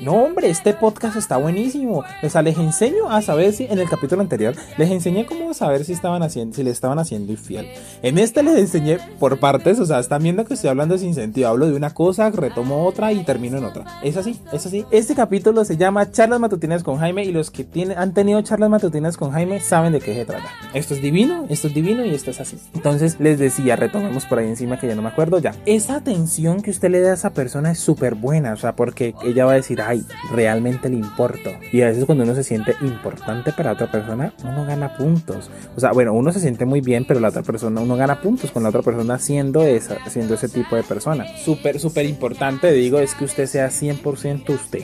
No, 0.02 0.14
hombre, 0.14 0.50
este 0.50 0.74
podcast 0.74 1.18
está 1.18 1.36
buenísimo. 1.36 2.06
O 2.24 2.30
sea, 2.30 2.42
les 2.42 2.58
enseño 2.58 3.10
a 3.10 3.22
saber 3.22 3.52
si 3.52 3.66
en 3.66 3.80
el 3.80 3.90
capítulo 3.90 4.22
anterior 4.22 4.56
les 4.78 4.90
enseñé 4.92 5.26
cómo 5.26 5.54
saber 5.54 5.84
si 5.84 5.92
estaban 5.92 6.24
haciendo, 6.24 6.56
si 6.56 6.64
le 6.64 6.72
estaban 6.72 7.00
haciendo 7.00 7.34
infiel. 7.34 7.68
En 8.02 8.18
este 8.18 8.42
les 8.42 8.58
enseñé 8.58 9.00
por 9.20 9.40
partes, 9.40 9.78
o 9.78 9.86
sea, 9.86 10.00
están 10.00 10.24
viendo 10.24 10.46
que 10.46 10.54
estoy 10.54 10.70
hablando 10.70 10.98
sin 10.98 11.14
sentido. 11.16 11.50
Hablo 11.50 11.68
de 11.68 11.74
una 11.74 11.94
cosa, 11.94 12.30
retomo 12.30 12.86
otra 12.86 13.12
y 13.12 13.26
termino 13.26 13.58
en 13.58 13.66
otra. 13.66 14.00
Es 14.02 14.16
así, 14.16 14.40
es 14.54 14.66
así. 14.66 14.86
Este 14.90 15.16
capítulo 15.16 15.66
se 15.66 15.76
llama 15.76 16.10
Charlas 16.12 16.40
Matutinas 16.40 16.82
con 16.82 16.98
Jaime 16.98 17.26
y 17.26 17.34
los 17.34 17.52
que 17.52 17.66
tienen, 17.66 17.98
han 17.98 18.14
tenido 18.14 18.42
charlas 18.42 18.70
matutinas 18.70 19.18
con 19.18 19.32
Jaime 19.32 19.60
saben 19.60 19.92
de 19.92 20.00
qué 20.00 20.14
se 20.14 20.24
trata. 20.24 20.48
Esto 20.74 20.94
es 20.94 21.02
divino, 21.02 21.46
esto 21.50 21.68
es 21.68 21.74
divino 21.74 22.06
y 22.06 22.12
esto 22.12 22.32
es 22.32 22.40
así. 22.40 22.58
Entonces 22.74 23.20
les 23.20 23.38
decía, 23.38 23.76
retomemos 23.76 24.26
por 24.26 24.40
ahí 24.40 24.48
encima 24.48 24.80
que 24.80 24.88
ya 24.88 24.96
no 24.96 25.02
me 25.02 25.10
acuerdo 25.10 25.40
ya. 25.40 25.56
Esa 25.66 25.96
atención 25.96 26.62
que 26.62 26.72
usted 26.72 26.90
le 26.90 27.02
da 27.02 27.12
a 27.12 27.16
esa 27.16 27.34
persona 27.34 27.72
es 27.72 27.80
súper 27.80 28.16
buena, 28.16 28.54
o 28.54 28.58
sea, 28.58 28.78
porque 28.78 29.14
ella 29.26 29.46
va 29.46 29.52
a 29.52 29.56
decir, 29.56 29.82
ay, 29.90 30.06
realmente 30.32 30.88
le 30.88 30.98
importo. 30.98 31.50
Y 31.72 31.82
a 31.82 31.88
veces 31.88 32.06
cuando 32.06 32.24
uno 32.24 32.36
se 32.36 32.44
siente 32.44 32.76
importante 32.82 33.52
para 33.52 33.72
otra 33.72 33.92
persona, 33.92 34.34
uno 34.44 34.66
gana 34.66 34.96
puntos. 34.96 35.50
O 35.76 35.80
sea, 35.80 35.92
bueno, 35.94 36.14
uno 36.14 36.32
se 36.32 36.40
siente 36.40 36.66
muy 36.66 36.80
bien, 36.80 37.06
pero 37.06 37.20
la 37.20 37.30
otra 37.30 37.42
persona, 37.42 37.82
uno 37.82 37.96
gana 37.96 38.22
puntos 38.22 38.52
con 38.52 38.62
la 38.62 38.70
otra 38.70 38.84
persona 38.84 39.18
siendo, 39.18 39.64
esa, 39.64 39.98
siendo 40.08 40.36
ese 40.36 40.48
tipo 40.48 40.76
de 40.76 40.84
persona. 40.84 41.26
Súper, 41.44 41.80
súper 41.80 42.06
importante, 42.06 42.72
digo, 42.72 43.00
es 43.00 43.16
que 43.16 43.26
usted 43.26 43.48
sea 43.48 43.70
100% 43.70 44.50
usted 44.50 44.84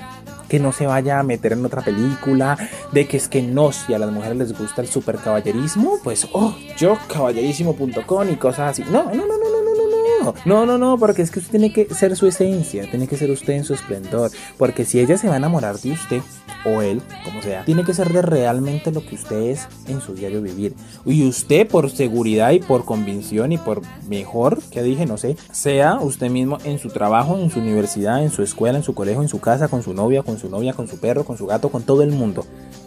que 0.50 0.60
no 0.60 0.72
se 0.72 0.86
vaya 0.86 1.20
a 1.20 1.24
meter 1.24 1.54
en 1.54 1.66
otra 1.66 1.82
película, 1.82 2.58
de 2.92 3.08
que 3.08 3.18
es 3.18 3.28
que 3.28 3.42
no, 3.42 3.72
si 3.72 3.94
a 3.94 4.00
las 4.00 4.12
mujeres 4.12 4.38
les 4.38 4.58
gusta 4.58 4.82
el 4.82 4.88
super 4.88 5.16
caballerismo, 5.16 5.98
pues, 6.04 6.28
oh, 6.34 6.56
yo 6.78 6.98
caballerísimo.com 7.12 8.30
y 8.30 8.36
cosas 8.36 8.72
así. 8.72 8.84
No, 8.92 9.06
no, 9.06 9.26
no, 9.26 9.38
no, 9.38 9.55
no, 10.46 10.66
no, 10.66 10.78
no. 10.78 10.98
porque 10.98 11.22
es 11.22 11.32
que 11.32 11.40
usted 11.40 11.52
tiene 11.52 11.74
que 11.74 11.94
ser 11.94 12.16
su 12.16 12.28
esencia, 12.28 12.90
tiene 12.90 13.08
que 13.08 13.18
ser 13.18 13.30
usted 13.32 13.54
en 13.54 13.64
su 13.64 13.74
esplendor, 13.74 14.32
porque 14.58 14.86
si 14.86 15.00
ella 15.00 15.18
se 15.18 15.28
va 15.28 15.36
a 15.36 15.38
enamorar 15.38 15.78
de 15.80 15.92
usted 15.92 16.22
o 16.66 16.82
él, 16.82 17.02
como 17.24 17.42
sea, 17.42 17.64
tiene 17.64 17.84
que 17.84 17.94
ser 17.94 18.12
de 18.12 18.22
realmente 18.22 18.92
lo 18.92 19.06
que 19.06 19.16
usted 19.16 19.40
es 19.42 19.68
en 19.88 20.02
su 20.02 20.16
diario 20.16 20.42
vivir. 20.42 20.74
Y 21.06 21.28
usted 21.28 21.68
por 21.68 21.92
seguridad 21.92 22.52
y 22.52 22.60
por 22.60 22.86
convicción 22.86 23.52
y 23.52 23.58
por 23.58 23.82
mejor, 24.08 24.62
que 24.72 24.82
dije, 24.82 25.06
no 25.06 25.18
sé, 25.18 25.38
sea 25.52 26.00
usted 26.00 26.30
mismo 26.30 26.58
en 26.64 26.80
su 26.80 26.90
trabajo, 26.90 27.38
en 27.38 27.50
su 27.52 27.60
universidad, 27.60 28.24
en 28.24 28.32
su 28.32 28.42
escuela, 28.42 28.78
en 28.78 28.84
su 28.84 28.96
colegio, 28.96 29.22
en 29.22 29.30
su 29.30 29.40
casa, 29.40 29.68
con 29.68 29.84
su 29.84 29.94
novia, 29.94 30.24
con 30.24 30.40
su 30.40 30.50
novia, 30.50 30.74
con 30.74 30.88
su 30.88 31.00
perro, 31.00 31.24
con 31.24 31.38
su 31.38 31.46
gato, 31.46 31.70
con 31.70 31.84
todo 31.84 32.02
el 32.02 32.12
mundo. 32.12 32.46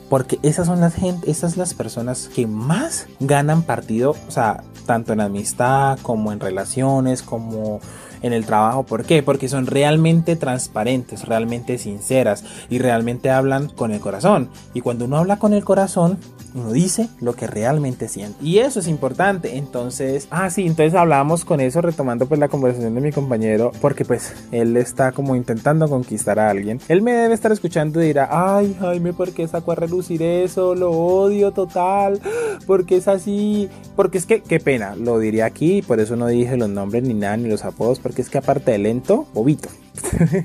Porque 0.09 0.39
esas 0.43 0.67
son 0.67 0.81
las 0.81 0.95
gente, 0.95 1.31
esas 1.31 1.57
las 1.57 1.75
personas 1.75 2.31
que 2.35 2.47
más 2.47 3.07
ganan 3.21 3.63
partido, 3.63 4.17
o 4.27 4.31
sea, 4.31 4.65
tanto 4.89 5.13
en 5.13 5.21
amistad 5.21 5.99
como 6.01 6.33
en 6.33 6.41
relaciones, 6.41 7.21
como 7.21 7.79
en 8.23 8.33
el 8.33 8.47
trabajo. 8.47 8.85
¿Por 8.85 9.05
qué? 9.05 9.23
Porque 9.23 9.49
son 9.49 9.67
realmente 9.67 10.37
transparentes, 10.37 11.27
realmente 11.27 11.79
sinceras 11.79 12.45
y 12.69 12.79
realmente 12.79 13.31
hablan 13.31 13.69
con 13.69 13.93
el 13.93 14.01
corazón. 14.01 14.49
Y 14.75 14.81
cuando 14.81 15.05
uno 15.05 15.19
habla 15.19 15.39
con 15.39 15.53
el 15.53 15.65
corazón, 15.65 16.19
uno 16.55 16.73
dice 16.73 17.09
lo 17.21 17.35
que 17.35 17.47
realmente 17.47 18.09
siente. 18.09 18.43
Y 18.43 18.59
eso 18.59 18.81
es 18.81 18.89
importante. 18.89 19.57
Entonces, 19.57 20.29
ah, 20.31 20.51
sí, 20.51 20.63
entonces 20.63 20.95
hablábamos 20.95 21.45
con 21.45 21.61
eso, 21.61 21.81
retomando 21.81 22.27
pues 22.27 22.41
la 22.41 22.49
conversación 22.49 22.95
de 22.95 23.01
mi 23.01 23.13
compañero, 23.13 23.73
porque 23.81 24.05
pues 24.05 24.33
él 24.53 24.77
está 24.77 25.13
como 25.13 25.37
intentando 25.37 25.89
conquistar 25.89 26.39
a 26.39 26.51
alguien. 26.51 26.81
Él 26.89 27.03
me 27.03 27.13
debe 27.13 27.35
estar 27.35 27.53
escuchando 27.53 28.03
y 28.03 28.07
dirá, 28.07 28.29
ay, 28.31 28.77
Jaime, 28.79 29.13
¿por 29.13 29.33
qué 29.33 29.47
sacó 29.47 29.73
a 29.73 29.77
relucir 29.77 30.23
eso? 30.23 30.75
Lo 30.75 30.91
odio 30.91 31.53
total. 31.53 32.21
Porque 32.67 32.97
es 32.97 33.09
así. 33.09 33.69
Porque 33.97 34.19
es 34.19 34.27
que, 34.27 34.41
qué 34.41 34.61
pena, 34.61 34.95
lo 34.97 35.19
diría 35.19 35.47
aquí, 35.47 35.83
por 35.83 36.01
eso 36.01 36.17
no 36.17 36.27
dije 36.27 36.57
los 36.57 36.69
nombres 36.69 37.03
ni 37.03 37.15
nada, 37.15 37.37
ni 37.37 37.49
los 37.49 37.65
apodos, 37.65 37.99
porque 38.09 38.23
es 38.23 38.31
que 38.31 38.39
aparte 38.39 38.71
de 38.71 38.79
lento, 38.79 39.27
bobito. 39.35 39.69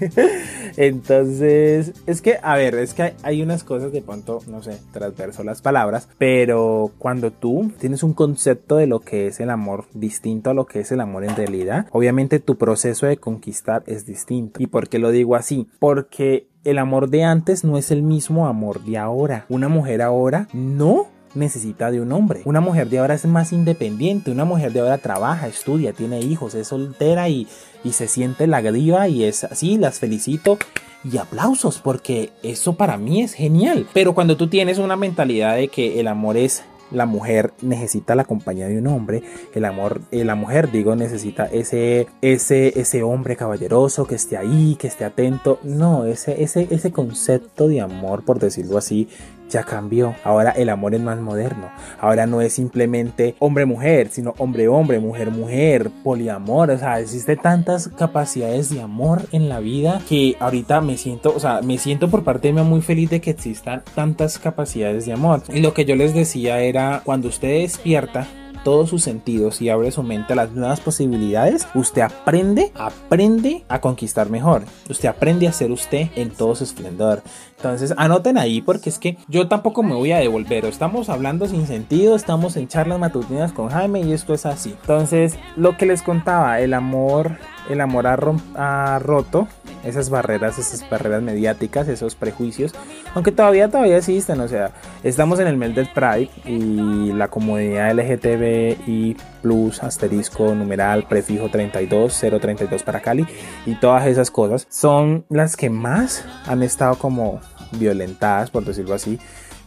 Entonces, 0.75 1.93
es 2.05 2.21
que, 2.21 2.37
a 2.43 2.57
ver, 2.57 2.75
es 2.75 2.93
que 2.93 3.13
hay 3.23 3.41
unas 3.41 3.63
cosas 3.63 3.93
de 3.93 4.01
pronto, 4.01 4.41
no 4.47 4.61
sé, 4.61 4.77
transverso 4.91 5.45
las 5.45 5.61
palabras, 5.61 6.09
pero 6.17 6.91
cuando 6.97 7.31
tú 7.31 7.71
tienes 7.79 8.03
un 8.03 8.13
concepto 8.13 8.75
de 8.75 8.87
lo 8.87 8.99
que 8.99 9.27
es 9.27 9.39
el 9.39 9.49
amor 9.49 9.85
distinto 9.93 10.49
a 10.49 10.53
lo 10.53 10.65
que 10.65 10.81
es 10.81 10.91
el 10.91 10.99
amor 10.99 11.23
en 11.23 11.37
realidad, 11.37 11.87
obviamente 11.93 12.41
tu 12.41 12.57
proceso 12.57 13.05
de 13.05 13.15
conquistar 13.15 13.81
es 13.87 14.05
distinto. 14.05 14.61
¿Y 14.61 14.67
por 14.67 14.89
qué 14.89 14.99
lo 14.99 15.11
digo 15.11 15.37
así? 15.37 15.69
Porque 15.79 16.49
el 16.65 16.79
amor 16.79 17.09
de 17.09 17.23
antes 17.23 17.63
no 17.63 17.77
es 17.77 17.91
el 17.91 18.03
mismo 18.03 18.45
amor 18.45 18.83
de 18.83 18.97
ahora. 18.97 19.45
Una 19.47 19.69
mujer 19.69 20.01
ahora 20.01 20.49
no 20.51 21.07
necesita 21.35 21.91
de 21.91 22.01
un 22.01 22.11
hombre. 22.11 22.41
Una 22.45 22.61
mujer 22.61 22.89
de 22.89 22.99
ahora 22.99 23.13
es 23.13 23.25
más 23.25 23.53
independiente, 23.53 24.31
una 24.31 24.45
mujer 24.45 24.71
de 24.73 24.81
ahora 24.81 24.97
trabaja, 24.97 25.47
estudia, 25.47 25.93
tiene 25.93 26.19
hijos, 26.19 26.55
es 26.55 26.67
soltera 26.67 27.29
y, 27.29 27.47
y 27.83 27.93
se 27.93 28.07
siente 28.07 28.47
la 28.47 28.61
diva 28.61 29.07
y 29.07 29.23
es 29.23 29.43
así, 29.43 29.77
las 29.77 29.99
felicito 29.99 30.57
y 31.03 31.17
aplausos 31.17 31.79
porque 31.79 32.31
eso 32.43 32.73
para 32.75 32.97
mí 32.97 33.21
es 33.21 33.33
genial. 33.33 33.87
Pero 33.93 34.13
cuando 34.13 34.37
tú 34.37 34.47
tienes 34.47 34.77
una 34.77 34.95
mentalidad 34.95 35.55
de 35.55 35.67
que 35.67 35.99
el 35.99 36.07
amor 36.07 36.37
es 36.37 36.63
la 36.93 37.05
mujer 37.05 37.53
necesita 37.61 38.15
la 38.15 38.23
compañía 38.23 38.67
de 38.67 38.77
un 38.77 38.87
hombre, 38.87 39.23
el 39.53 39.65
amor, 39.65 40.01
la 40.11 40.35
mujer, 40.35 40.71
digo, 40.71 40.95
necesita 40.95 41.45
ese, 41.45 42.07
ese, 42.21 42.79
ese 42.79 43.03
hombre 43.03 43.35
caballeroso 43.35 44.05
que 44.05 44.15
esté 44.15 44.37
ahí, 44.37 44.75
que 44.79 44.87
esté 44.87 45.03
atento. 45.03 45.59
No, 45.63 46.05
ese, 46.05 46.43
ese, 46.43 46.67
ese 46.69 46.91
concepto 46.91 47.67
de 47.67 47.81
amor, 47.81 48.23
por 48.23 48.39
decirlo 48.39 48.77
así, 48.77 49.09
ya 49.49 49.63
cambió. 49.63 50.15
Ahora 50.23 50.51
el 50.51 50.69
amor 50.69 50.95
es 50.95 51.01
más 51.01 51.19
moderno. 51.19 51.71
Ahora 51.99 52.25
no 52.25 52.41
es 52.41 52.53
simplemente 52.53 53.35
hombre-mujer, 53.39 54.09
sino 54.11 54.33
hombre-hombre, 54.37 54.99
mujer-mujer, 54.99 55.89
poliamor. 56.03 56.71
O 56.71 56.77
sea, 56.77 56.99
existe 56.99 57.35
tantas 57.35 57.87
capacidades 57.87 58.69
de 58.69 58.81
amor 58.81 59.23
en 59.31 59.49
la 59.49 59.59
vida 59.59 60.01
que 60.07 60.35
ahorita 60.39 60.81
me 60.81 60.97
siento, 60.97 61.33
o 61.35 61.39
sea, 61.39 61.61
me 61.61 61.77
siento 61.77 62.09
por 62.09 62.23
parte 62.23 62.47
de 62.47 62.53
mí 62.53 62.61
muy 62.61 62.81
feliz 62.81 63.09
de 63.09 63.21
que 63.21 63.31
existan 63.31 63.83
tantas 63.95 64.39
capacidades 64.39 65.05
de 65.05 65.13
amor. 65.13 65.43
Y 65.53 65.59
lo 65.59 65.73
que 65.73 65.85
yo 65.85 65.95
les 65.95 66.13
decía 66.13 66.59
era, 66.59 67.01
cuando 67.03 67.27
usted 67.27 67.61
despierta, 67.61 68.27
todos 68.63 68.89
sus 68.89 69.03
sentidos 69.03 69.61
y 69.61 69.69
abre 69.69 69.91
su 69.91 70.03
mente 70.03 70.33
a 70.33 70.35
las 70.35 70.51
nuevas 70.51 70.79
posibilidades, 70.79 71.67
usted 71.75 72.01
aprende, 72.01 72.71
aprende 72.75 73.63
a 73.69 73.81
conquistar 73.81 74.29
mejor. 74.29 74.63
Usted 74.89 75.09
aprende 75.09 75.47
a 75.47 75.53
ser 75.53 75.71
usted 75.71 76.09
en 76.15 76.31
todo 76.31 76.55
su 76.55 76.63
esplendor. 76.63 77.21
Entonces 77.57 77.93
anoten 77.97 78.37
ahí 78.37 78.61
porque 78.61 78.89
es 78.89 78.99
que 78.99 79.17
yo 79.27 79.47
tampoco 79.47 79.83
me 79.83 79.95
voy 79.95 80.11
a 80.11 80.17
devolver. 80.17 80.65
Estamos 80.65 81.09
hablando 81.09 81.47
sin 81.47 81.67
sentido, 81.67 82.15
estamos 82.15 82.57
en 82.57 82.67
charlas 82.67 82.99
matutinas 82.99 83.53
con 83.53 83.69
Jaime 83.69 84.01
y 84.01 84.13
esto 84.13 84.33
es 84.33 84.45
así. 84.45 84.75
Entonces 84.81 85.37
lo 85.55 85.77
que 85.77 85.85
les 85.85 86.01
contaba, 86.01 86.59
el 86.59 86.73
amor, 86.73 87.37
el 87.69 87.81
amor 87.81 88.07
ha, 88.07 88.99
roto 88.99 89.47
esas 89.83 90.09
barreras, 90.09 90.57
esas 90.59 90.89
barreras 90.89 91.21
mediáticas, 91.21 91.87
esos 91.87 92.15
prejuicios, 92.15 92.73
aunque 93.15 93.31
todavía 93.31 93.69
todavía 93.69 93.97
existen, 93.97 94.39
o 94.39 94.47
sea, 94.47 94.71
estamos 95.03 95.39
en 95.39 95.47
el 95.47 95.57
mes 95.57 95.73
Pride 95.89 96.29
y 96.45 97.11
la 97.13 97.27
comunidad 97.27 97.93
LGTBI 97.93 99.17
plus 99.41 99.83
asterisco 99.83 100.55
numeral 100.55 101.05
prefijo 101.07 101.49
32 101.49 102.23
032 102.41 102.83
para 102.83 103.01
Cali 103.01 103.27
y 103.65 103.75
todas 103.75 104.07
esas 104.07 104.31
cosas 104.31 104.67
son 104.69 105.25
las 105.29 105.57
que 105.57 105.69
más 105.69 106.25
han 106.45 106.63
estado 106.63 106.95
como 106.95 107.41
violentadas, 107.73 108.51
por 108.51 108.63
decirlo 108.63 108.95
así. 108.95 109.19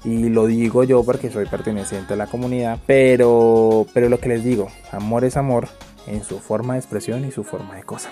Y 0.05 0.29
lo 0.29 0.47
digo 0.47 0.85
yo 0.85 1.03
porque 1.03 1.31
soy 1.31 1.47
perteneciente 1.47 2.15
a 2.15 2.17
la 2.17 2.29
comunidad, 2.29 2.79
pero 2.87 3.87
pero 3.93 4.09
lo 4.09 4.21
que 4.21 4.29
les 4.29 4.45
digo, 4.45 4.69
amor 4.93 5.25
es 5.25 5.37
amor 5.37 5.69
en 6.07 6.25
su 6.25 6.39
forma 6.39 6.75
de 6.75 6.81
expresión 6.81 7.25
y 7.25 7.33
su 7.33 7.45
forma 7.45 7.75
de 7.77 7.83
cosa. 7.83 8.11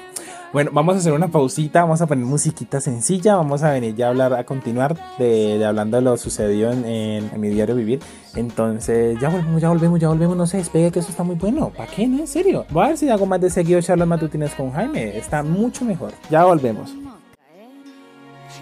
Bueno, 0.53 0.71
vamos 0.73 0.95
a 0.95 0.99
hacer 0.99 1.13
una 1.13 1.27
pausita, 1.27 1.81
vamos 1.83 2.01
a 2.01 2.07
poner 2.07 2.25
musiquita 2.25 2.81
sencilla, 2.81 3.35
vamos 3.35 3.65
a 3.65 3.73
venir 3.73 3.97
ya 3.97 4.07
a 4.07 4.11
hablar, 4.11 4.35
a 4.35 4.45
continuar 4.45 4.97
de, 5.19 5.65
hablando 5.67 5.97
de 5.97 6.03
lo 6.03 6.17
sucedido 6.17 6.71
en, 6.71 6.85
en, 6.85 7.41
mi 7.41 7.49
diario 7.49 7.75
vivir. 7.75 8.01
Entonces, 8.37 9.19
ya 9.21 9.31
volvemos, 9.31 9.61
ya 9.61 9.69
volvemos, 9.71 9.99
ya 9.99 10.09
volvemos, 10.09 10.37
no 10.37 10.47
se 10.47 10.59
despegue 10.59 10.93
que 10.93 11.01
eso 11.01 11.11
está 11.11 11.25
muy 11.25 11.35
bueno. 11.35 11.71
¿Para 11.71 11.91
qué? 11.91 12.07
No, 12.07 12.21
en 12.21 12.29
serio. 12.29 12.67
Voy 12.71 12.85
a 12.85 12.89
ver 12.89 12.97
si 12.97 13.11
hago 13.11 13.27
más 13.27 13.41
de 13.41 13.51
seguido 13.51 13.81
charlas 13.81 14.07
matutinas 14.07 14.55
con 14.55 14.71
Jaime, 14.71 15.19
está 15.19 15.43
mucho 15.43 15.85
mejor. 15.85 16.13
Ya 16.31 16.45
volvemos. 16.45 16.95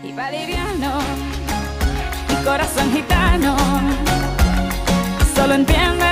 Y 0.02 0.06
liviano, 0.06 0.98
mi 2.28 2.44
corazón 2.44 2.90
gitano, 2.90 3.54
solo 5.34 5.54
entiende 5.54 6.11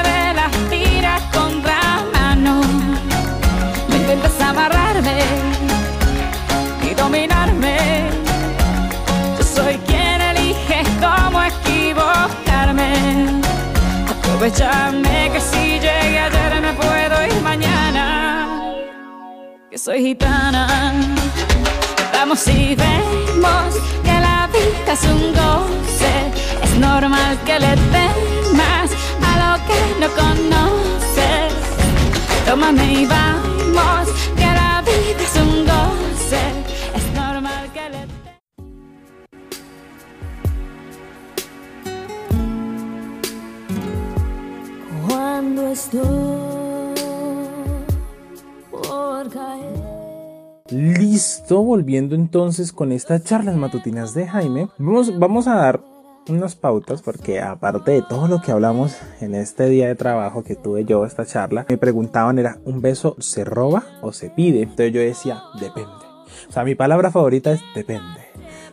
soy 19.84 20.00
gitana. 20.00 20.66
Vamos 22.12 22.46
y 22.48 22.74
vemos 22.74 23.74
que 24.04 24.12
la 24.12 24.48
vida 24.52 24.92
es 24.92 25.04
un 25.04 25.32
goce. 25.32 26.14
Es 26.62 26.74
normal 26.78 27.38
que 27.46 27.58
le 27.58 27.74
temas 27.94 28.90
a 29.28 29.32
lo 29.42 29.52
que 29.66 29.80
no 30.00 30.08
conoces. 30.20 31.52
Tómame 32.46 32.92
y 32.92 33.06
vamos, 33.06 34.08
que 34.36 34.46
la 34.60 34.82
vida 34.82 35.22
es 35.22 35.36
un 35.36 35.64
goce. 35.64 35.80
Listo, 50.70 51.62
volviendo 51.62 52.14
entonces 52.14 52.72
con 52.72 52.92
estas 52.92 53.24
charlas 53.24 53.56
matutinas 53.56 54.14
de 54.14 54.26
Jaime, 54.26 54.68
vamos, 54.78 55.18
vamos 55.18 55.46
a 55.48 55.56
dar 55.56 55.80
unas 56.28 56.54
pautas 56.54 57.02
porque 57.02 57.40
aparte 57.40 57.90
de 57.90 58.02
todo 58.02 58.28
lo 58.28 58.40
que 58.40 58.52
hablamos 58.52 58.96
en 59.20 59.34
este 59.34 59.68
día 59.68 59.88
de 59.88 59.94
trabajo 59.94 60.44
que 60.44 60.54
tuve 60.54 60.84
yo 60.84 61.04
esta 61.04 61.26
charla, 61.26 61.66
me 61.68 61.76
preguntaban 61.76 62.38
era, 62.38 62.58
¿un 62.64 62.80
beso 62.80 63.16
se 63.18 63.44
roba 63.44 63.84
o 64.00 64.12
se 64.12 64.30
pide? 64.30 64.62
Entonces 64.62 64.92
yo 64.92 65.00
decía, 65.00 65.42
depende. 65.60 65.90
O 66.48 66.52
sea, 66.52 66.64
mi 66.64 66.74
palabra 66.74 67.10
favorita 67.10 67.52
es 67.52 67.60
depende. 67.74 68.20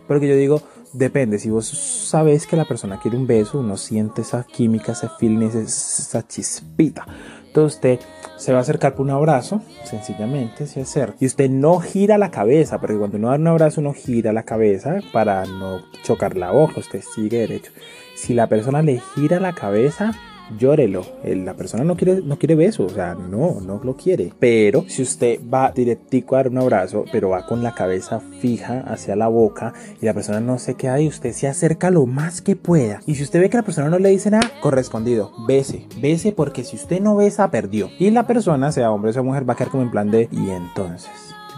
Porque 0.08 0.27
yo 0.27 0.36
digo, 0.36 0.62
depende, 0.94 1.39
si 1.39 1.50
vos 1.50 1.68
sabes 1.68 2.48
que 2.48 2.56
la 2.56 2.66
persona 2.66 3.00
quiere 3.00 3.18
un 3.18 3.27
beso, 3.27 3.60
uno 3.60 3.75
siente 3.75 4.22
esa 4.22 4.44
química, 4.44 4.94
ese 4.94 5.10
feeling, 5.20 5.48
esa 5.48 6.25
chispita. 6.27 7.06
Entonces 7.48 7.75
usted 7.75 8.00
se 8.38 8.51
va 8.51 8.60
a 8.60 8.62
acercar 8.62 8.96
por 8.96 9.06
un 9.06 9.12
abrazo, 9.12 9.62
sencillamente 9.84 10.67
se 10.67 10.82
acerca. 10.82 11.17
Y 11.20 11.25
usted 11.25 11.50
no 11.50 11.79
gira 11.79 12.17
la 12.17 12.32
cabeza, 12.32 12.79
porque 12.79 12.98
cuando 12.98 13.17
uno 13.17 13.29
da 13.29 13.36
un 13.36 13.48
abrazo 13.48 13.82
uno 13.82 13.94
gira 13.94 14.32
la 14.32 14.44
cabeza 14.44 15.00
para 15.12 15.46
no 15.46 15.82
chocar 16.03 16.38
la 16.38 16.51
boca, 16.51 16.79
usted 16.79 17.01
sigue 17.01 17.39
derecho. 17.39 17.72
Si 18.15 18.34
la 18.34 18.48
persona 18.48 18.82
le 18.82 19.01
gira 19.15 19.39
la 19.39 19.53
cabeza, 19.53 20.13
llórelo. 20.60 21.04
El- 21.24 21.46
La 21.46 21.54
persona 21.56 21.84
no 21.84 21.96
quiere, 21.96 22.22
no 22.22 22.38
quiere 22.38 22.56
beso, 22.56 22.86
o 22.86 22.89
sea, 22.89 23.16
no, 23.16 23.60
no 23.62 23.80
lo 23.84 23.96
quiere. 23.96 24.34
Pero 24.39 24.84
si 24.88 25.01
usted 25.01 25.39
va 25.51 25.72
directico 25.72 26.36
a 26.36 26.39
dar 26.39 26.50
un 26.50 26.58
abrazo, 26.58 27.06
pero 27.12 27.30
va 27.30 27.46
con 27.46 27.63
la 27.63 27.74
cabeza 27.74 28.20
fija 28.42 28.82
hacia 28.88 29.16
la 29.16 29.27
boca 29.27 29.74
y 30.01 30.06
la 30.06 30.13
persona 30.13 30.39
no 30.39 30.60
se 30.60 30.75
queda 30.75 31.00
y 31.00 31.08
usted 31.08 31.32
se 31.34 31.48
acerca 31.48 31.89
lo 31.89 32.06
más 32.06 32.42
que 32.42 32.56
pueda. 32.56 33.00
Y 33.06 33.16
si 33.16 33.24
usted 33.24 33.39
ve 33.39 33.50
que 33.50 33.58
la 33.58 33.63
persona 33.63 33.89
no 33.89 34.00
le 34.00 34.10
dice 34.10 34.30
nada, 34.32 34.50
correspondido, 34.62 35.32
bese, 35.48 35.86
bese 36.01 36.32
porque 36.32 36.63
si 36.63 36.75
usted 36.75 37.00
no 37.01 37.16
besa, 37.16 37.50
perdió. 37.51 37.89
Y 38.00 38.10
la 38.12 38.27
persona, 38.27 38.72
sea 38.72 38.92
hombre 38.92 39.12
o 39.12 39.13
sea 39.13 39.24
mujer, 39.24 39.48
va 39.50 39.54
a 39.54 39.56
quedar 39.56 39.72
como 39.72 39.84
en 39.84 39.92
plan 39.92 40.12
de, 40.12 40.27
y 40.32 40.50
entonces. 40.50 41.10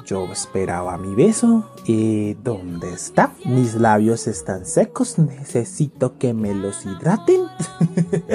Yo 0.05 0.25
esperaba 0.31 0.97
mi 0.97 1.13
beso 1.13 1.69
y 1.85 2.33
¿dónde 2.35 2.91
está? 2.91 3.33
Mis 3.45 3.75
labios 3.75 4.25
están 4.25 4.65
secos, 4.65 5.19
necesito 5.19 6.17
que 6.17 6.33
me 6.33 6.55
los 6.55 6.83
hidraten. 6.83 7.41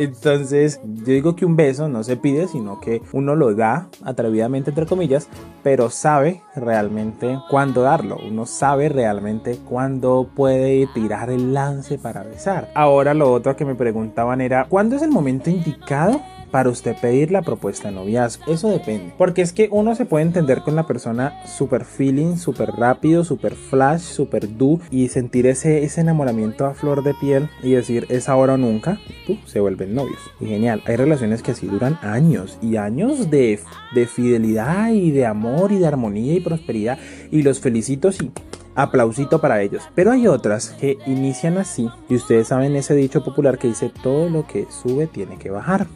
Entonces, 0.00 0.80
yo 0.82 1.12
digo 1.12 1.36
que 1.36 1.44
un 1.44 1.56
beso 1.56 1.86
no 1.86 2.02
se 2.02 2.16
pide, 2.16 2.48
sino 2.48 2.80
que 2.80 3.02
uno 3.12 3.36
lo 3.36 3.54
da 3.54 3.90
atrevidamente, 4.02 4.70
entre 4.70 4.86
comillas, 4.86 5.28
pero 5.62 5.90
sabe 5.90 6.40
realmente 6.56 7.38
cuándo 7.50 7.82
darlo. 7.82 8.16
Uno 8.26 8.46
sabe 8.46 8.88
realmente 8.88 9.58
cuándo 9.68 10.30
puede 10.34 10.88
tirar 10.94 11.28
el 11.28 11.52
lance 11.52 11.98
para 11.98 12.22
besar. 12.22 12.70
Ahora, 12.74 13.12
lo 13.12 13.30
otro 13.30 13.54
que 13.56 13.66
me 13.66 13.74
preguntaban 13.74 14.40
era: 14.40 14.64
¿cuándo 14.70 14.96
es 14.96 15.02
el 15.02 15.10
momento 15.10 15.50
indicado? 15.50 16.22
Para 16.50 16.70
usted 16.70 16.96
pedir 17.00 17.30
la 17.30 17.42
propuesta 17.42 17.88
de 17.88 17.94
noviazgo. 17.94 18.52
Eso 18.52 18.68
depende. 18.70 19.12
Porque 19.16 19.42
es 19.42 19.52
que 19.52 19.68
uno 19.70 19.94
se 19.94 20.04
puede 20.04 20.24
entender 20.24 20.62
con 20.62 20.76
la 20.76 20.86
persona 20.86 21.34
super 21.46 21.84
feeling, 21.84 22.36
super 22.36 22.70
rápido, 22.70 23.24
super 23.24 23.54
flash, 23.54 24.00
super 24.00 24.56
do 24.56 24.80
y 24.90 25.08
sentir 25.08 25.46
ese, 25.46 25.84
ese 25.84 26.00
enamoramiento 26.00 26.66
a 26.66 26.74
flor 26.74 27.02
de 27.02 27.14
piel 27.14 27.48
y 27.62 27.72
decir 27.72 28.06
es 28.08 28.28
ahora 28.28 28.54
o 28.54 28.56
nunca. 28.56 28.98
Y, 29.28 29.40
se 29.46 29.60
vuelven 29.60 29.94
novios. 29.94 30.20
Y 30.40 30.46
genial. 30.46 30.82
Hay 30.86 30.96
relaciones 30.96 31.42
que 31.42 31.52
así 31.52 31.66
duran 31.66 31.98
años 32.02 32.58
y 32.62 32.76
años 32.76 33.30
de, 33.30 33.60
de 33.94 34.06
fidelidad 34.06 34.90
y 34.90 35.10
de 35.10 35.26
amor 35.26 35.72
y 35.72 35.78
de 35.78 35.86
armonía 35.86 36.34
y 36.34 36.40
prosperidad. 36.40 36.98
Y 37.30 37.42
los 37.42 37.60
felicito 37.60 38.10
y 38.10 38.30
aplausito 38.74 39.40
para 39.40 39.62
ellos. 39.62 39.82
Pero 39.94 40.12
hay 40.12 40.26
otras 40.26 40.70
que 40.80 40.98
inician 41.06 41.58
así 41.58 41.88
y 42.08 42.16
ustedes 42.16 42.48
saben 42.48 42.76
ese 42.76 42.94
dicho 42.94 43.24
popular 43.24 43.58
que 43.58 43.68
dice 43.68 43.90
todo 44.02 44.28
lo 44.28 44.46
que 44.46 44.66
sube 44.70 45.06
tiene 45.06 45.36
que 45.38 45.50
bajar. 45.50 45.86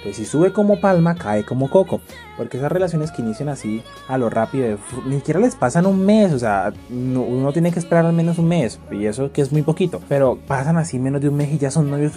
Entonces, 0.00 0.16
si 0.16 0.24
sube 0.24 0.50
como 0.50 0.80
palma, 0.80 1.14
cae 1.14 1.44
como 1.44 1.68
coco. 1.68 2.00
Porque 2.40 2.56
esas 2.56 2.72
relaciones 2.72 3.10
que 3.12 3.20
inician 3.20 3.50
así 3.50 3.82
a 4.08 4.16
lo 4.16 4.30
rápido, 4.30 4.78
ni 5.06 5.16
siquiera 5.16 5.40
les 5.40 5.56
pasan 5.56 5.84
un 5.84 6.06
mes. 6.06 6.32
O 6.32 6.38
sea, 6.38 6.72
no- 6.88 7.20
uno 7.20 7.52
tiene 7.52 7.70
que 7.70 7.78
esperar 7.78 8.06
al 8.06 8.14
menos 8.14 8.38
un 8.38 8.48
mes. 8.48 8.80
Y 8.90 9.04
eso 9.04 9.30
que 9.30 9.42
es 9.42 9.52
muy 9.52 9.60
poquito. 9.60 10.00
Pero 10.08 10.38
pasan 10.46 10.78
así 10.78 10.98
menos 10.98 11.20
de 11.20 11.28
un 11.28 11.36
mes 11.36 11.52
y 11.52 11.58
ya 11.58 11.70
son 11.70 11.90
novios. 11.90 12.12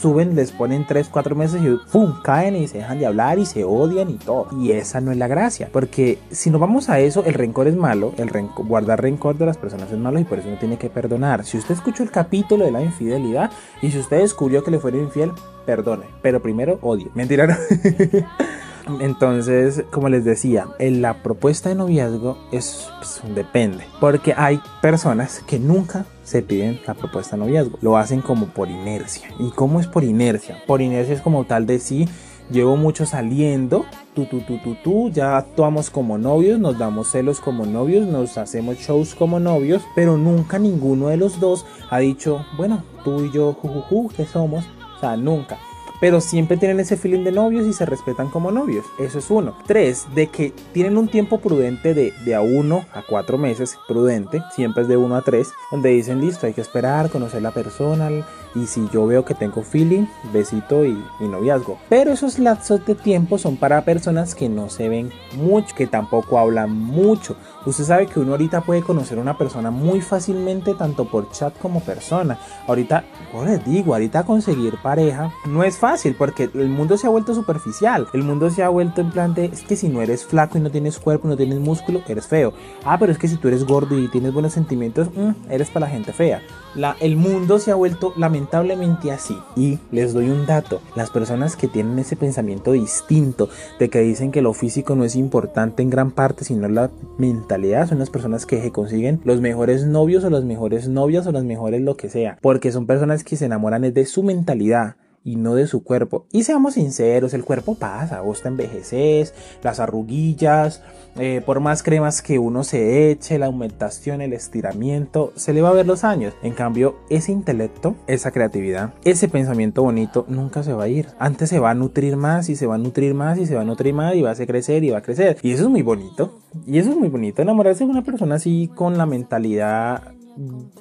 suben, 0.00 0.34
les 0.34 0.50
ponen 0.50 0.84
3, 0.84 1.08
4 1.08 1.36
meses 1.36 1.62
y 1.62 1.76
¡pum! 1.92 2.12
Caen 2.24 2.56
y 2.56 2.66
se 2.66 2.78
dejan 2.78 2.98
de 2.98 3.06
hablar 3.06 3.38
y 3.38 3.46
se 3.46 3.62
odian 3.62 4.10
y 4.10 4.14
todo. 4.14 4.48
Y 4.60 4.72
esa 4.72 5.00
no 5.00 5.12
es 5.12 5.16
la 5.18 5.28
gracia. 5.28 5.68
Porque 5.72 6.18
si 6.32 6.50
nos 6.50 6.60
vamos 6.60 6.88
a 6.88 6.98
eso, 6.98 7.22
el 7.24 7.34
rencor 7.34 7.68
es 7.68 7.76
malo. 7.76 8.14
El 8.18 8.30
renco- 8.30 8.66
guardar 8.66 9.00
rencor 9.00 9.38
de 9.38 9.46
las 9.46 9.58
personas 9.58 9.92
es 9.92 9.98
malo 9.98 10.18
y 10.18 10.24
por 10.24 10.40
eso 10.40 10.48
uno 10.48 10.58
tiene 10.58 10.76
que 10.76 10.90
perdonar. 10.90 11.44
Si 11.44 11.56
usted 11.56 11.74
escuchó 11.76 12.02
el 12.02 12.10
capítulo 12.10 12.64
de 12.64 12.72
la 12.72 12.82
infidelidad 12.82 13.52
y 13.80 13.92
si 13.92 13.98
usted 14.00 14.18
descubrió 14.22 14.64
que 14.64 14.72
le 14.72 14.80
fueron 14.80 15.02
infiel, 15.02 15.30
perdone. 15.64 16.06
Pero 16.20 16.42
primero 16.42 16.80
odie. 16.82 17.06
Mentira. 17.14 17.56
Entonces, 19.00 19.84
como 19.90 20.08
les 20.08 20.24
decía, 20.24 20.68
en 20.78 21.02
la 21.02 21.22
propuesta 21.22 21.68
de 21.68 21.74
noviazgo 21.74 22.38
es 22.50 22.90
pues, 22.98 23.20
depende, 23.34 23.84
porque 24.00 24.34
hay 24.36 24.60
personas 24.80 25.42
que 25.46 25.58
nunca 25.58 26.06
se 26.24 26.42
piden 26.42 26.80
la 26.86 26.94
propuesta 26.94 27.36
de 27.36 27.44
noviazgo, 27.44 27.78
lo 27.80 27.96
hacen 27.96 28.22
como 28.22 28.46
por 28.46 28.68
inercia. 28.68 29.28
¿Y 29.38 29.50
cómo 29.50 29.80
es 29.80 29.86
por 29.86 30.04
inercia? 30.04 30.62
Por 30.66 30.82
inercia 30.82 31.14
es 31.14 31.20
como 31.20 31.44
tal 31.44 31.66
de 31.66 31.78
sí, 31.78 32.08
llevo 32.50 32.76
mucho 32.76 33.06
saliendo, 33.06 33.84
tú, 34.14 34.26
tú, 34.26 34.40
tú, 34.40 34.58
tú, 34.62 34.76
tú, 34.82 35.10
ya 35.10 35.36
actuamos 35.36 35.90
como 35.90 36.18
novios, 36.18 36.58
nos 36.58 36.78
damos 36.78 37.10
celos 37.10 37.40
como 37.40 37.66
novios, 37.66 38.06
nos 38.06 38.36
hacemos 38.36 38.78
shows 38.78 39.14
como 39.14 39.38
novios, 39.40 39.82
pero 39.94 40.16
nunca 40.16 40.58
ninguno 40.58 41.08
de 41.08 41.16
los 41.16 41.40
dos 41.40 41.64
ha 41.90 41.98
dicho, 41.98 42.44
bueno, 42.56 42.82
tú 43.04 43.24
y 43.24 43.32
yo, 43.32 43.52
jujuju, 43.52 44.10
¿qué 44.16 44.26
somos? 44.26 44.64
O 44.96 45.00
sea, 45.00 45.16
nunca 45.16 45.58
pero 46.02 46.20
siempre 46.20 46.56
tienen 46.56 46.80
ese 46.80 46.96
feeling 46.96 47.22
de 47.22 47.30
novios 47.30 47.64
y 47.64 47.72
se 47.72 47.86
respetan 47.86 48.28
como 48.28 48.50
novios. 48.50 48.84
Eso 48.98 49.20
es 49.20 49.30
uno. 49.30 49.54
Tres, 49.68 50.08
de 50.16 50.26
que 50.26 50.52
tienen 50.72 50.98
un 50.98 51.06
tiempo 51.06 51.38
prudente 51.38 51.94
de, 51.94 52.12
de 52.24 52.34
a 52.34 52.40
uno 52.40 52.84
a 52.92 53.02
cuatro 53.02 53.38
meses, 53.38 53.78
prudente, 53.86 54.42
siempre 54.52 54.82
es 54.82 54.88
de 54.88 54.96
uno 54.96 55.14
a 55.14 55.22
tres, 55.22 55.52
donde 55.70 55.90
dicen 55.90 56.20
listo, 56.20 56.48
hay 56.48 56.54
que 56.54 56.60
esperar, 56.60 57.08
conocer 57.08 57.40
la 57.40 57.52
persona 57.52 58.10
y 58.56 58.66
si 58.66 58.86
yo 58.92 59.06
veo 59.06 59.24
que 59.24 59.34
tengo 59.34 59.62
feeling, 59.62 60.06
besito 60.32 60.84
y, 60.84 60.98
noviazgo. 61.20 61.78
Pero 61.88 62.12
esos 62.12 62.40
lapsos 62.40 62.84
de 62.84 62.96
tiempo 62.96 63.38
son 63.38 63.56
para 63.56 63.84
personas 63.84 64.34
que 64.34 64.48
no 64.48 64.68
se 64.68 64.88
ven 64.88 65.10
mucho, 65.36 65.74
que 65.74 65.86
tampoco 65.86 66.36
hablan 66.36 66.76
mucho. 66.76 67.36
Usted 67.64 67.84
sabe 67.84 68.06
que 68.06 68.18
uno 68.18 68.32
ahorita 68.32 68.62
puede 68.62 68.82
conocer 68.82 69.18
a 69.18 69.22
una 69.22 69.38
persona 69.38 69.70
muy 69.70 70.00
fácilmente, 70.00 70.74
tanto 70.74 71.04
por 71.04 71.30
chat 71.30 71.56
como 71.58 71.80
persona. 71.80 72.38
Ahorita, 72.66 73.04
como 73.30 73.44
les 73.44 73.64
digo, 73.64 73.94
ahorita 73.94 74.24
conseguir 74.24 74.74
pareja 74.82 75.32
no 75.46 75.62
es 75.62 75.78
fácil 75.78 75.91
porque 76.16 76.48
el 76.54 76.68
mundo 76.68 76.96
se 76.96 77.06
ha 77.06 77.10
vuelto 77.10 77.34
superficial. 77.34 78.08
El 78.12 78.22
mundo 78.22 78.50
se 78.50 78.62
ha 78.62 78.68
vuelto 78.68 79.00
en 79.00 79.10
plan 79.10 79.34
de, 79.34 79.46
es 79.46 79.62
que 79.62 79.76
si 79.76 79.88
no 79.88 80.00
eres 80.00 80.24
flaco 80.24 80.56
y 80.56 80.60
no 80.60 80.70
tienes 80.70 80.98
cuerpo, 80.98 81.28
no 81.28 81.36
tienes 81.36 81.58
músculo, 81.58 82.02
eres 82.08 82.26
feo. 82.26 82.54
Ah, 82.84 82.98
pero 82.98 83.12
es 83.12 83.18
que 83.18 83.28
si 83.28 83.36
tú 83.36 83.48
eres 83.48 83.64
gordo 83.64 83.98
y 83.98 84.08
tienes 84.08 84.32
buenos 84.32 84.54
sentimientos, 84.54 85.08
mm, 85.14 85.50
eres 85.50 85.70
para 85.70 85.86
la 85.86 85.92
gente 85.92 86.12
fea. 86.12 86.40
La, 86.74 86.96
el 87.00 87.16
mundo 87.16 87.58
se 87.58 87.70
ha 87.70 87.74
vuelto 87.74 88.14
lamentablemente 88.16 89.12
así. 89.12 89.38
Y 89.54 89.78
les 89.90 90.14
doy 90.14 90.30
un 90.30 90.46
dato, 90.46 90.80
las 90.96 91.10
personas 91.10 91.56
que 91.56 91.68
tienen 91.68 91.98
ese 91.98 92.16
pensamiento 92.16 92.72
distinto 92.72 93.50
de 93.78 93.90
que 93.90 94.00
dicen 94.00 94.32
que 94.32 94.40
lo 94.40 94.54
físico 94.54 94.94
no 94.94 95.04
es 95.04 95.14
importante 95.14 95.82
en 95.82 95.90
gran 95.90 96.10
parte, 96.10 96.44
sino 96.44 96.68
la 96.68 96.90
mentalidad, 97.18 97.88
son 97.88 97.98
las 97.98 98.08
personas 98.08 98.46
que 98.46 98.62
se 98.62 98.70
consiguen 98.70 99.20
los 99.24 99.40
mejores 99.40 99.84
novios 99.84 100.24
o 100.24 100.30
las 100.30 100.44
mejores 100.44 100.88
novias 100.88 101.26
o 101.26 101.32
las 101.32 101.44
mejores 101.44 101.82
lo 101.82 101.96
que 101.96 102.08
sea. 102.08 102.38
Porque 102.40 102.72
son 102.72 102.86
personas 102.86 103.24
que 103.24 103.36
se 103.36 103.44
enamoran 103.44 103.84
es 103.84 103.92
de 103.92 104.06
su 104.06 104.22
mentalidad 104.22 104.96
y 105.24 105.36
no 105.36 105.54
de 105.54 105.66
su 105.66 105.82
cuerpo. 105.82 106.26
Y 106.32 106.44
seamos 106.44 106.74
sinceros, 106.74 107.34
el 107.34 107.44
cuerpo 107.44 107.74
pasa, 107.74 108.20
vos 108.20 108.42
te 108.42 108.48
envejeces, 108.48 109.34
las 109.62 109.80
arruguillas, 109.80 110.82
eh, 111.16 111.42
por 111.44 111.60
más 111.60 111.82
cremas 111.82 112.22
que 112.22 112.38
uno 112.38 112.64
se 112.64 113.10
eche, 113.10 113.38
la 113.38 113.46
aumentación, 113.46 114.20
el 114.20 114.32
estiramiento, 114.32 115.32
se 115.36 115.52
le 115.52 115.62
va 115.62 115.70
a 115.70 115.74
ver 115.74 115.86
los 115.86 116.04
años. 116.04 116.34
En 116.42 116.52
cambio, 116.52 116.96
ese 117.10 117.32
intelecto, 117.32 117.96
esa 118.06 118.30
creatividad, 118.30 118.94
ese 119.04 119.28
pensamiento 119.28 119.82
bonito 119.82 120.24
nunca 120.28 120.62
se 120.62 120.72
va 120.72 120.84
a 120.84 120.88
ir. 120.88 121.08
Antes 121.18 121.50
se 121.50 121.58
va 121.58 121.70
a 121.70 121.74
nutrir 121.74 122.16
más 122.16 122.48
y 122.48 122.56
se 122.56 122.66
va 122.66 122.76
a 122.76 122.78
nutrir 122.78 123.14
más 123.14 123.38
y 123.38 123.46
se 123.46 123.54
va 123.54 123.62
a 123.62 123.64
nutrir 123.64 123.94
más 123.94 124.14
y 124.14 124.22
va 124.22 124.30
a 124.30 124.34
crecer 124.34 124.84
y 124.84 124.90
va 124.90 124.98
a 124.98 125.02
crecer. 125.02 125.38
Y 125.42 125.52
eso 125.52 125.64
es 125.64 125.68
muy 125.68 125.82
bonito. 125.82 126.38
Y 126.66 126.78
eso 126.78 126.90
es 126.90 126.96
muy 126.96 127.08
bonito, 127.08 127.42
enamorarse 127.42 127.84
de 127.84 127.90
una 127.90 128.02
persona 128.02 128.34
así 128.34 128.70
con 128.74 128.98
la 128.98 129.06
mentalidad 129.06 130.12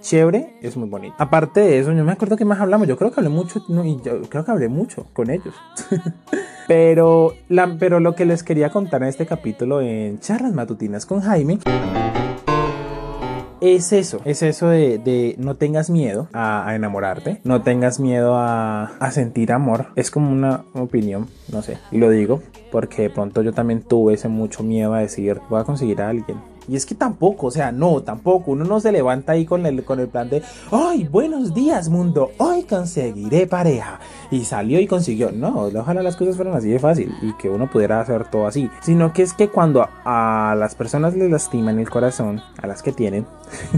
chévere 0.02 0.58
es 0.62 0.78
muy 0.78 0.90
bonito. 0.90 1.16
Aparte 1.18 1.60
de 1.62 1.80
eso, 1.80 1.92
yo 1.92 2.04
me 2.04 2.12
acuerdo 2.12 2.38
que 2.38 2.46
más 2.46 2.60
hablamos. 2.60 2.88
Yo 2.88 2.98
creo 2.98 3.12
que 3.12 3.20
hablé 3.20 3.30
mucho, 3.30 3.64
no, 3.70 3.86
y 3.86 4.00
yo 4.02 4.22
creo 4.24 4.46
que 4.46 4.52
hablé 4.52 4.70
mucho 4.70 5.08
con 5.14 5.30
ellos. 5.30 5.54
pero, 6.68 7.34
la, 7.50 7.76
pero 7.80 8.00
lo 8.00 8.16
que 8.16 8.26
les 8.26 8.44
quería 8.44 8.70
contar 8.70 9.04
en 9.04 9.10
este 9.10 9.26
capítulo 9.26 9.82
en 9.82 10.20
charlas 10.20 10.54
matutinas 10.54 11.06
con 11.06 11.22
Jaime 11.22 11.60
es 13.62 13.94
eso, 13.94 14.22
es 14.26 14.42
eso 14.42 14.70
de, 14.70 14.98
de 14.98 15.36
no 15.38 15.56
tengas 15.56 15.92
miedo 15.92 16.28
a, 16.34 16.74
enamorarte, 16.74 17.42
no 17.44 17.62
tengas 17.62 18.00
miedo 18.00 18.36
a, 18.36 18.86
a 18.86 19.12
sentir 19.12 19.52
amor. 19.52 19.88
Es 19.96 20.10
como 20.10 20.32
una 20.32 20.64
opinión, 20.74 21.28
no 21.52 21.62
sé, 21.62 21.78
y 21.92 22.00
lo 22.00 22.10
digo 22.10 22.42
porque 22.72 23.04
de 23.04 23.10
pronto 23.12 23.44
yo 23.44 23.54
también 23.54 23.84
tuve 23.84 24.16
ese 24.16 24.30
mucho 24.30 24.64
miedo 24.64 24.94
a 24.94 25.00
decir 25.00 25.40
voy 25.50 25.62
a 25.62 25.64
conseguir 25.64 26.02
a 26.02 26.10
alguien. 26.10 26.51
Y 26.68 26.76
es 26.76 26.86
que 26.86 26.96
tampoco, 26.96 27.48
o 27.48 27.52
sea, 27.52 27.72
no, 27.72 28.02
tampoco. 28.02 28.52
Uno 28.52 28.66
no 28.66 28.80
se 28.80 28.92
levanta 28.92 29.34
ahí 29.34 29.46
con 29.46 29.66
el, 29.66 29.84
con 29.84 30.00
el 30.00 30.08
plan 30.08 30.30
de, 30.30 30.44
¡ay, 30.72 31.08
buenos 31.12 31.54
días, 31.54 31.90
mundo! 31.90 32.32
Hoy 32.38 32.64
conseguiré 32.64 33.48
pareja. 33.48 34.00
Y 34.30 34.46
salió 34.46 34.80
y 34.80 34.88
consiguió. 34.88 35.32
No, 35.32 35.70
ojalá 35.76 36.04
las 36.04 36.16
cosas 36.16 36.36
fueran 36.36 36.56
así 36.56 36.70
de 36.70 36.80
fácil 36.80 37.14
y 37.22 37.34
que 37.34 37.50
uno 37.50 37.70
pudiera 37.70 38.00
hacer 38.00 38.30
todo 38.30 38.48
así. 38.48 38.70
Sino 38.82 39.12
que 39.12 39.24
es 39.24 39.34
que 39.34 39.50
cuando 39.50 39.82
a, 39.82 40.52
a 40.52 40.56
las 40.56 40.76
personas 40.76 41.16
les 41.16 41.30
lastiman 41.30 41.80
el 41.80 41.90
corazón, 41.90 42.42
a 42.62 42.68
las 42.68 42.84
que 42.84 42.92
tienen, 42.92 43.26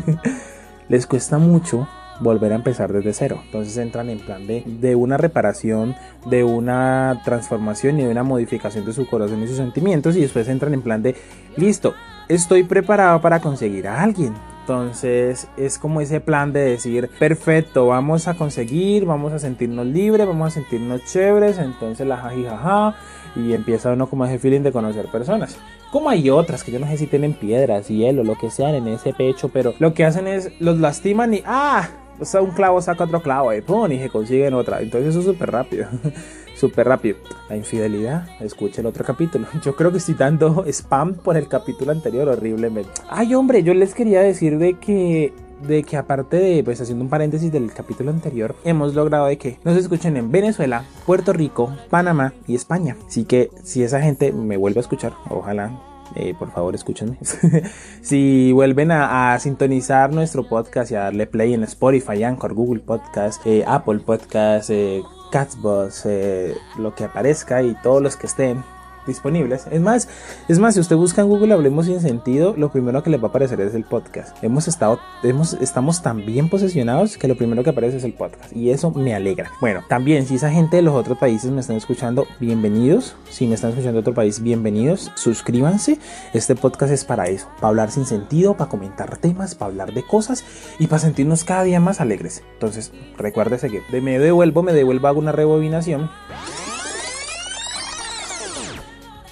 les 0.90 1.08
cuesta 1.08 1.38
mucho 1.38 1.88
volver 2.20 2.52
a 2.52 2.56
empezar 2.56 2.92
desde 2.92 3.14
cero. 3.14 3.42
Entonces 3.46 3.78
entran 3.78 4.10
en 4.10 4.20
plan 4.20 4.46
de, 4.46 4.64
de 4.66 4.96
una 4.96 5.18
reparación, 5.18 5.96
de 6.26 6.44
una 6.44 7.22
transformación 7.24 8.00
y 8.00 8.04
de 8.04 8.12
una 8.12 8.24
modificación 8.24 8.86
de 8.86 8.94
su 8.94 9.08
corazón 9.08 9.42
y 9.44 9.48
sus 9.48 9.58
sentimientos. 9.58 10.16
Y 10.16 10.22
después 10.22 10.48
entran 10.48 10.74
en 10.74 10.82
plan 10.82 11.02
de, 11.02 11.16
listo, 11.58 11.94
estoy 12.28 12.64
preparado 12.64 13.22
para 13.22 13.40
conseguir 13.40 13.88
a 13.88 14.02
alguien. 14.02 14.34
Entonces 14.62 15.50
es 15.58 15.78
como 15.78 16.00
ese 16.00 16.22
plan 16.22 16.54
de 16.54 16.62
decir, 16.62 17.10
perfecto, 17.20 17.88
vamos 17.88 18.30
a 18.30 18.36
conseguir, 18.36 19.06
vamos 19.06 19.34
a 19.34 19.40
sentirnos 19.40 19.86
libres, 19.86 20.26
vamos 20.26 20.48
a 20.48 20.52
sentirnos 20.52 21.04
chéveres, 21.04 21.58
entonces 21.58 22.08
la 22.08 22.16
jajijaja 22.16 22.96
y 23.36 23.54
empieza 23.54 23.92
uno 23.92 24.08
como 24.08 24.26
ese 24.26 24.40
feeling 24.40 24.62
de 24.62 24.72
conocer 24.72 25.08
personas. 25.12 25.58
Como 25.92 26.10
hay 26.10 26.30
otras 26.30 26.64
que 26.64 26.72
yo 26.72 26.80
no 26.80 26.88
sé 26.88 26.98
si 26.98 27.08
tienen 27.08 27.34
piedras, 27.34 27.90
hielo, 27.90 28.24
lo 28.24 28.38
que 28.38 28.50
sean 28.50 28.74
en 28.76 28.88
ese 28.88 29.14
pecho, 29.14 29.50
pero 29.50 29.74
lo 29.80 29.94
que 29.94 30.06
hacen 30.06 30.28
es 30.28 30.50
los 30.62 30.80
lastiman 30.80 31.34
y 31.34 31.44
¡ah! 31.46 31.90
o 32.20 32.26
sea, 32.26 32.42
un 32.42 32.52
clavo 32.52 32.82
saca 32.82 33.04
otro 33.04 33.22
clavo 33.22 33.54
y 33.54 33.62
pum, 33.62 33.92
y 33.92 34.00
se 34.00 34.10
consiguen 34.10 34.54
otra. 34.54 34.82
Entonces 34.82 35.10
eso 35.10 35.20
es 35.20 35.26
súper 35.26 35.52
rápido. 35.52 35.88
súper 36.64 36.88
rápido. 36.88 37.18
La 37.50 37.58
infidelidad, 37.58 38.26
escuche 38.40 38.80
el 38.80 38.88
otro 38.88 39.04
capítulo. 39.04 39.48
Yo 39.66 39.76
creo 39.76 39.92
que 39.92 39.98
estoy 39.98 40.16
dando 40.16 40.64
spam 40.66 41.16
por 41.16 41.36
el 41.36 41.50
capítulo 41.50 41.92
anterior 41.92 42.30
horriblemente. 42.30 42.90
Ay, 43.10 43.36
hombre, 43.36 43.64
yo 43.64 43.74
les 43.74 43.94
quería 43.94 44.22
decir 44.22 44.58
de 44.58 44.76
que 44.76 45.34
de 45.68 45.84
que 45.84 45.96
aparte 45.96 46.38
de, 46.38 46.62
pues 46.64 46.82
haciendo 46.82 47.04
un 47.06 47.10
paréntesis 47.10 47.50
del 47.52 47.72
capítulo 47.74 48.12
anterior, 48.12 48.54
hemos 48.66 48.96
logrado 48.96 49.28
de 49.28 49.38
que 49.38 49.60
nos 49.64 49.78
escuchen 49.78 50.18
en 50.18 50.30
Venezuela, 50.30 50.84
Puerto 51.06 51.32
Rico, 51.32 51.74
Panamá 51.90 52.34
y 52.48 52.56
España. 52.56 52.98
Así 53.08 53.24
que 53.24 53.50
si 53.64 53.82
esa 53.84 54.02
gente 54.02 54.34
me 54.34 54.58
vuelve 54.58 54.80
a 54.80 54.82
escuchar, 54.82 55.14
ojalá 55.30 55.72
eh, 56.16 56.34
por 56.38 56.52
favor 56.52 56.76
escúchenme. 56.76 57.18
si 58.02 58.52
vuelven 58.52 58.92
a, 58.92 59.34
a, 59.34 59.40
sintonizar 59.40 60.14
nuestro 60.14 60.48
podcast 60.48 60.92
y 60.92 60.96
a 60.96 61.02
darle 61.02 61.28
play 61.28 61.54
en 61.54 61.64
Spotify, 61.64 62.24
Anchor, 62.24 62.54
Google 62.54 62.82
Podcast, 62.82 63.46
eh, 63.46 63.64
Apple 63.66 64.00
Podcast, 64.00 64.70
eh, 64.70 65.02
Catsbox, 65.34 66.06
eh, 66.06 66.56
lo 66.78 66.94
que 66.94 67.06
aparezca 67.06 67.64
y 67.64 67.74
todos 67.74 68.04
los 68.04 68.16
que 68.16 68.28
estén 68.28 68.64
disponibles. 69.06 69.68
Es 69.72 69.82
más, 69.82 70.08
es 70.48 70.60
más, 70.60 70.76
si 70.76 70.80
usted 70.80 70.96
busca 70.96 71.22
en 71.22 71.28
Google 71.28 71.54
Hablemos 71.54 71.86
sin 71.86 72.02
sentido, 72.02 72.54
lo 72.58 72.72
primero 72.72 73.04
que 73.04 73.10
le 73.10 73.18
va 73.18 73.28
a 73.28 73.30
aparecer 73.30 73.60
es 73.62 73.76
el 73.76 73.84
podcast. 73.84 74.36
Hemos 74.44 74.68
estado, 74.68 75.00
hemos, 75.24 75.54
estamos 75.54 76.02
tan 76.02 76.26
bien 76.26 76.50
posicionados 76.50 77.18
que 77.18 77.28
lo 77.28 77.36
primero 77.36 77.64
que 77.64 77.70
aparece 77.70 77.98
es 77.98 78.04
el 78.04 78.14
podcast 78.14 78.56
y 78.56 78.70
eso 78.70 78.92
me 78.92 79.14
alegra. 79.14 79.52
Bueno, 79.62 79.82
también 79.88 80.26
si 80.26 80.36
esa 80.36 80.52
gente 80.52 80.78
de 80.78 80.82
los 80.82 80.94
otros 80.94 81.18
países 81.18 81.52
me 81.52 81.62
están 81.62 81.76
escuchando, 81.76 82.26
bienvenidos. 82.40 83.16
Si 83.30 83.48
me 83.48 83.56
están 83.56 83.72
escuchando 83.72 83.94
de 83.94 84.00
otro 84.00 84.14
país, 84.14 84.42
bienvenidos. 84.42 85.12
Suscríbanse. 85.16 86.00
Este 86.34 86.56
podcast 86.56 86.92
es 86.92 87.06
para 87.06 87.28
eso, 87.28 87.48
para 87.56 87.70
hablar 87.70 87.92
sin 87.92 88.06
sentido, 88.06 88.56
para 88.56 88.70
comentar 88.70 89.18
temas, 89.18 89.56
para 89.56 89.72
hablar 89.72 89.94
de 89.94 90.04
cosas 90.04 90.44
y 90.80 90.88
para 90.88 91.00
sentirnos 91.00 91.44
cada 91.44 91.64
día 91.64 91.80
más 91.80 92.02
alegres. 92.02 92.44
Entonces, 92.54 92.92
recuérdese 93.18 93.70
que 93.70 94.02
me 94.02 94.20
devuelvo, 94.20 94.64
me 94.64 94.74
devuelvo, 94.74 95.08
hago 95.08 95.20
una 95.20 95.32
rebobinación 95.32 96.10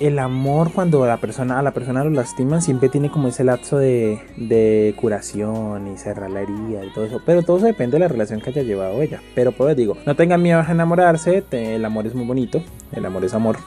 el 0.01 0.19
amor 0.19 0.71
cuando 0.73 1.05
la 1.05 1.17
persona, 1.17 1.59
a 1.59 1.61
la 1.61 1.71
persona 1.71 2.03
lo 2.03 2.09
lastiman 2.09 2.61
siempre 2.61 2.89
tiene 2.89 3.11
como 3.11 3.27
ese 3.27 3.43
lapso 3.43 3.77
de, 3.77 4.19
de, 4.35 4.93
curación 4.99 5.87
y 5.87 5.97
cerrar 5.97 6.29
la 6.29 6.41
herida 6.41 6.83
y 6.83 6.91
todo 6.93 7.05
eso. 7.05 7.21
Pero 7.25 7.43
todo 7.43 7.57
eso 7.57 7.67
depende 7.67 7.95
de 7.95 7.99
la 7.99 8.07
relación 8.07 8.41
que 8.41 8.49
haya 8.49 8.63
llevado 8.63 9.01
ella. 9.01 9.21
Pero 9.35 9.51
pues 9.51 9.75
digo, 9.75 9.97
no 10.05 10.15
tengan 10.15 10.41
miedo 10.41 10.59
a 10.59 10.71
enamorarse, 10.71 11.43
el 11.51 11.85
amor 11.85 12.07
es 12.07 12.15
muy 12.15 12.25
bonito, 12.25 12.61
el 12.91 13.05
amor 13.05 13.25
es 13.25 13.33
amor. 13.33 13.57